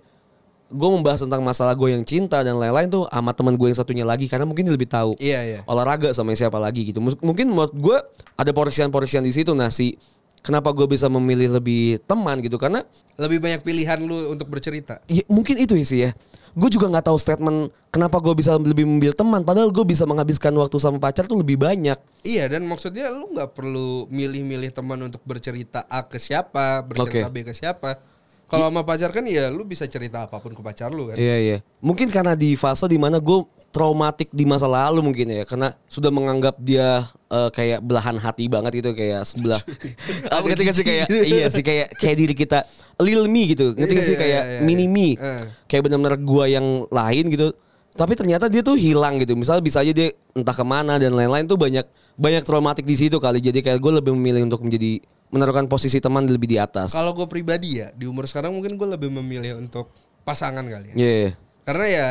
gue 0.74 0.90
membahas 0.90 1.28
tentang 1.28 1.44
masalah 1.46 1.76
gue 1.76 1.92
yang 1.92 2.02
cinta 2.08 2.40
dan 2.42 2.58
lain-lain 2.58 2.90
tuh 2.90 3.04
sama 3.12 3.36
teman 3.36 3.54
gue 3.60 3.68
yang 3.68 3.78
satunya 3.78 4.06
lagi 4.08 4.26
karena 4.26 4.48
mungkin 4.48 4.66
dia 4.66 4.74
lebih 4.74 4.90
tahu 4.90 5.14
Iya, 5.22 5.40
iya. 5.44 5.60
olahraga 5.70 6.10
sama 6.18 6.34
siapa 6.34 6.58
lagi 6.58 6.90
gitu. 6.90 6.98
Mungkin 6.98 7.46
menurut 7.54 7.76
gue 7.78 7.98
ada 8.34 8.52
porsian-porsian 8.56 9.22
di 9.22 9.30
situ. 9.30 9.54
Nah 9.54 9.70
si 9.70 10.02
kenapa 10.44 10.70
gue 10.76 10.86
bisa 10.86 11.08
memilih 11.08 11.56
lebih 11.58 12.04
teman 12.04 12.38
gitu 12.44 12.60
karena 12.60 12.84
Lebih 13.16 13.40
banyak 13.40 13.62
pilihan 13.64 13.98
lu 14.04 14.36
untuk 14.36 14.52
bercerita. 14.52 15.00
ya, 15.08 15.24
mungkin 15.32 15.56
itu 15.58 15.74
ya 15.80 15.86
sih 15.88 16.00
ya. 16.06 16.12
Gue 16.54 16.70
juga 16.70 16.86
nggak 16.86 17.10
tahu 17.10 17.18
statement 17.18 17.74
kenapa 17.90 18.22
gue 18.22 18.34
bisa 18.38 18.54
lebih 18.60 18.86
memilih 18.86 19.18
teman. 19.18 19.42
Padahal 19.42 19.74
gue 19.74 19.82
bisa 19.88 20.06
menghabiskan 20.06 20.54
waktu 20.54 20.78
sama 20.78 21.02
pacar 21.02 21.26
tuh 21.26 21.42
lebih 21.42 21.58
banyak. 21.58 21.98
Iya 22.22 22.46
dan 22.46 22.68
maksudnya 22.70 23.10
lu 23.10 23.34
nggak 23.34 23.58
perlu 23.58 24.06
milih-milih 24.14 24.70
teman 24.70 25.02
untuk 25.02 25.24
bercerita 25.26 25.82
A 25.90 26.06
ke 26.06 26.22
siapa, 26.22 26.86
bercerita 26.86 27.32
Oke. 27.32 27.42
B 27.42 27.48
ke 27.48 27.54
siapa. 27.58 27.98
Kalau 28.46 28.70
sama 28.70 28.86
pacar 28.86 29.10
kan 29.10 29.26
ya 29.26 29.50
lu 29.50 29.66
bisa 29.66 29.90
cerita 29.90 30.30
apa 30.30 30.38
pun 30.38 30.54
ke 30.54 30.62
pacar 30.62 30.94
lu 30.94 31.10
kan. 31.10 31.18
Iya 31.18 31.36
iya. 31.42 31.58
Mungkin 31.82 32.14
karena 32.14 32.38
di 32.38 32.54
fase 32.54 32.86
di 32.86 33.02
mana 33.02 33.18
gue 33.18 33.40
traumatik 33.74 34.30
di 34.30 34.46
masa 34.46 34.70
lalu 34.70 35.02
mungkin 35.02 35.34
ya 35.34 35.44
karena 35.50 35.74
sudah 35.90 36.14
menganggap 36.14 36.62
dia 36.62 37.04
eh, 37.28 37.50
kayak 37.50 37.82
belahan 37.82 38.22
hati 38.22 38.46
banget 38.46 38.86
gitu 38.86 38.94
kayak 38.94 39.26
sebelah 39.26 39.58
apa 40.36 40.46
gak 40.46 40.78
sih 40.78 40.86
kayak 40.86 41.10
iya 41.10 41.50
sih 41.50 41.66
kayak 41.66 41.98
kayak 41.98 42.16
diri 42.22 42.36
kita 42.38 42.62
lil 43.02 43.26
me 43.26 43.50
gitu 43.50 43.74
ngerti 43.74 43.94
gak 43.98 44.06
sih 44.06 44.16
Iya, 44.16 44.22
kayak 44.22 44.42
iya, 44.46 44.54
iya, 44.54 44.62
mini 44.62 44.86
iya. 44.86 44.94
me 44.94 45.08
Eh. 45.18 45.42
kayak 45.66 45.90
benar-benar 45.90 46.16
gua 46.22 46.46
yang 46.46 46.86
lain 46.94 47.26
gitu 47.34 47.50
tapi 47.94 48.14
ternyata 48.14 48.50
dia 48.50 48.62
tuh 48.62 48.78
hilang 48.78 49.22
gitu 49.22 49.34
misalnya 49.34 49.62
bisa 49.66 49.82
aja 49.82 49.94
dia 49.94 50.14
entah 50.34 50.54
ke 50.54 50.66
mana 50.66 50.98
dan 50.98 51.14
lain-lain 51.14 51.46
tuh 51.46 51.58
banyak 51.58 51.86
banyak 52.14 52.42
traumatik 52.46 52.86
di 52.86 52.94
situ 52.98 53.18
kali 53.18 53.42
jadi 53.42 53.62
kayak 53.62 53.82
gue 53.82 53.92
lebih 54.02 54.14
memilih 54.18 54.46
untuk 54.50 54.66
menjadi 54.66 55.02
menaruhkan 55.34 55.66
posisi 55.66 55.98
teman 55.98 56.26
lebih 56.30 56.46
di 56.46 56.58
atas 56.62 56.94
Kalau 56.94 57.14
gue 57.14 57.26
pribadi 57.26 57.82
ya 57.82 57.90
di 57.94 58.06
umur 58.06 58.30
sekarang 58.30 58.54
mungkin 58.54 58.78
gue 58.78 58.88
lebih 58.98 59.10
memilih 59.10 59.58
untuk 59.62 59.90
pasangan 60.22 60.62
kali 60.62 60.94
ya. 60.94 60.96
Iya 60.98 61.12
iya. 61.26 61.32
Karena 61.66 61.86
ya 61.90 62.08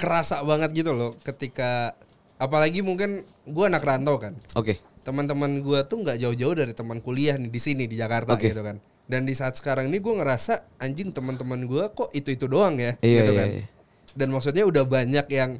kerasa 0.00 0.40
banget 0.42 0.72
gitu 0.74 0.90
loh 0.90 1.12
ketika 1.20 1.92
apalagi 2.36 2.80
mungkin 2.80 3.20
gue 3.44 3.64
anak 3.64 3.84
rantau 3.84 4.16
kan. 4.16 4.32
oke 4.54 4.80
Teman-teman 5.00 5.60
gue 5.60 5.80
tuh 5.84 5.96
nggak 5.98 6.16
jauh-jauh 6.18 6.52
dari 6.54 6.72
teman 6.72 7.00
kuliah 7.00 7.32
nih 7.34 7.48
di 7.48 7.56
sini 7.56 7.84
di 7.84 7.96
Jakarta 7.96 8.36
Oke. 8.36 8.48
gitu 8.48 8.60
kan. 8.60 8.76
Dan 9.04 9.24
di 9.24 9.32
saat 9.32 9.56
sekarang 9.56 9.88
ini 9.88 9.96
gue 9.96 10.12
ngerasa 10.12 10.76
anjing 10.76 11.08
teman-teman 11.10 11.64
gue 11.64 11.88
kok 11.90 12.12
itu-itu 12.12 12.44
doang 12.44 12.76
ya 12.76 12.94
Iya, 13.00 13.24
gitu 13.24 13.32
iya, 13.32 13.40
kan. 13.40 13.48
iya. 13.50 13.64
Dan 14.12 14.28
maksudnya 14.30 14.62
udah 14.62 14.84
banyak 14.84 15.26
yang 15.26 15.56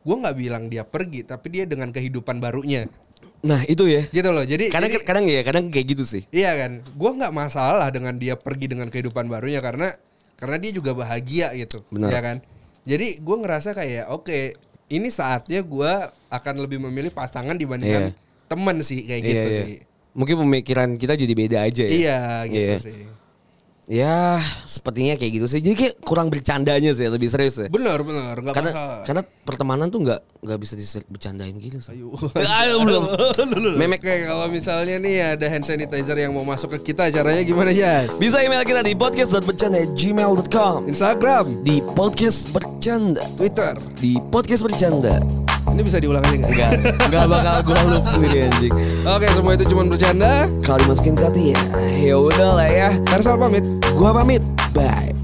gue 0.00 0.16
nggak 0.16 0.36
bilang 0.36 0.66
dia 0.66 0.82
pergi 0.82 1.22
tapi 1.22 1.46
dia 1.50 1.64
dengan 1.64 1.90
kehidupan 1.90 2.38
barunya 2.38 2.90
nah 3.40 3.62
itu 3.64 3.88
ya 3.88 4.04
gitu 4.10 4.28
loh. 4.28 4.44
Jadi 4.44 4.68
kadang 4.68 4.90
jadi- 4.90 5.06
kadang 5.06 5.24
ya 5.24 5.40
kadang 5.40 5.64
kayak 5.68 5.86
gitu 5.88 6.04
sih 6.04 6.22
Iya 6.28 6.50
kan, 6.58 6.72
gua 6.92 7.10
nggak 7.14 7.32
masalah 7.32 7.88
dengan 7.88 8.12
dia 8.16 8.36
pergi 8.36 8.68
dengan 8.68 8.92
kehidupan 8.92 9.28
barunya 9.28 9.64
karena 9.64 9.96
karena 10.36 10.56
dia 10.56 10.72
juga 10.72 10.92
bahagia 10.92 11.52
gitu, 11.54 11.80
Benar. 11.88 12.10
ya 12.12 12.20
kan. 12.20 12.36
Jadi 12.82 13.20
gua 13.20 13.36
ngerasa 13.38 13.72
kayak 13.72 14.08
oke, 14.08 14.56
ini 14.88 15.08
saatnya 15.08 15.60
gua 15.60 16.10
akan 16.28 16.54
lebih 16.64 16.80
memilih 16.80 17.12
pasangan 17.12 17.54
dibandingkan 17.54 18.10
Iya. 18.10 18.16
teman 18.46 18.80
sih 18.80 19.04
kayak 19.04 19.20
Iya, 19.20 19.28
gitu 19.28 19.48
iya. 19.48 19.60
sih. 19.62 19.74
Mungkin 20.10 20.36
pemikiran 20.42 20.88
kita 20.96 21.14
jadi 21.14 21.34
beda 21.34 21.58
aja 21.62 21.84
ya. 21.86 21.90
Iya 21.90 22.18
gitu 22.48 22.58
Iya. 22.58 22.78
sih. 22.80 23.00
Ya, 23.90 24.38
sepertinya 24.70 25.18
kayak 25.18 25.32
gitu 25.42 25.46
sih. 25.50 25.58
Jadi 25.58 25.74
kayak 25.74 25.94
kurang 26.06 26.30
bercandanya 26.30 26.94
sih, 26.94 27.10
lebih 27.10 27.26
serius 27.26 27.58
ya. 27.58 27.66
Benar 27.66 28.06
benar, 28.06 28.38
nggak 28.38 28.54
Karena 28.54 28.70
karena 29.02 29.22
pertemanan 29.42 29.90
tuh 29.90 30.06
nggak 30.06 30.46
nggak 30.46 30.58
bisa 30.62 30.78
dibercandain 30.78 31.58
gitu 31.58 31.82
sih. 31.82 31.98
Ayo. 31.98 32.14
Ayo 32.38 32.86
belum. 32.86 33.04
Memek. 33.82 33.98
Oke, 33.98 34.30
kalau 34.30 34.46
misalnya 34.46 34.96
nih 35.02 35.34
ada 35.34 35.46
hand 35.50 35.66
sanitizer 35.66 36.14
yang 36.22 36.30
mau 36.30 36.46
masuk 36.46 36.78
ke 36.78 36.94
kita, 36.94 37.10
caranya 37.10 37.42
gimana 37.42 37.74
Jas? 37.74 38.14
Bisa 38.14 38.38
email 38.46 38.62
kita 38.62 38.86
di 38.86 38.94
podcast.bercanda@gmail.com 38.94 40.86
Instagram, 40.86 41.66
di 41.66 41.82
podcast 41.98 42.46
bercanda 42.54 43.26
Twitter. 43.34 43.74
di 43.98 44.22
podcast 44.30 44.62
bercanda. 44.62 45.49
Ini 45.70 45.82
bisa 45.86 45.98
diulang 46.02 46.22
lagi 46.24 46.36
nggak? 46.42 46.50
Enggak, 46.52 46.70
enggak 47.08 47.24
bakal 47.30 47.54
gua 47.64 47.80
loop 47.88 48.04
sendiri 48.10 48.50
anjing. 48.50 48.72
Oke, 49.06 49.26
semua 49.32 49.52
itu 49.56 49.64
cuma 49.70 49.82
bercanda. 49.86 50.50
Kalau 50.66 50.78
dimasukin 50.84 51.14
ke 51.16 51.24
hati 51.24 51.42
ya, 51.54 51.60
ya 51.96 52.14
udah 52.18 52.50
lah 52.58 52.68
ya. 52.68 52.88
Karsal 53.08 53.40
pamit. 53.40 53.64
Gua 53.96 54.12
pamit. 54.12 54.42
Bye. 54.76 55.19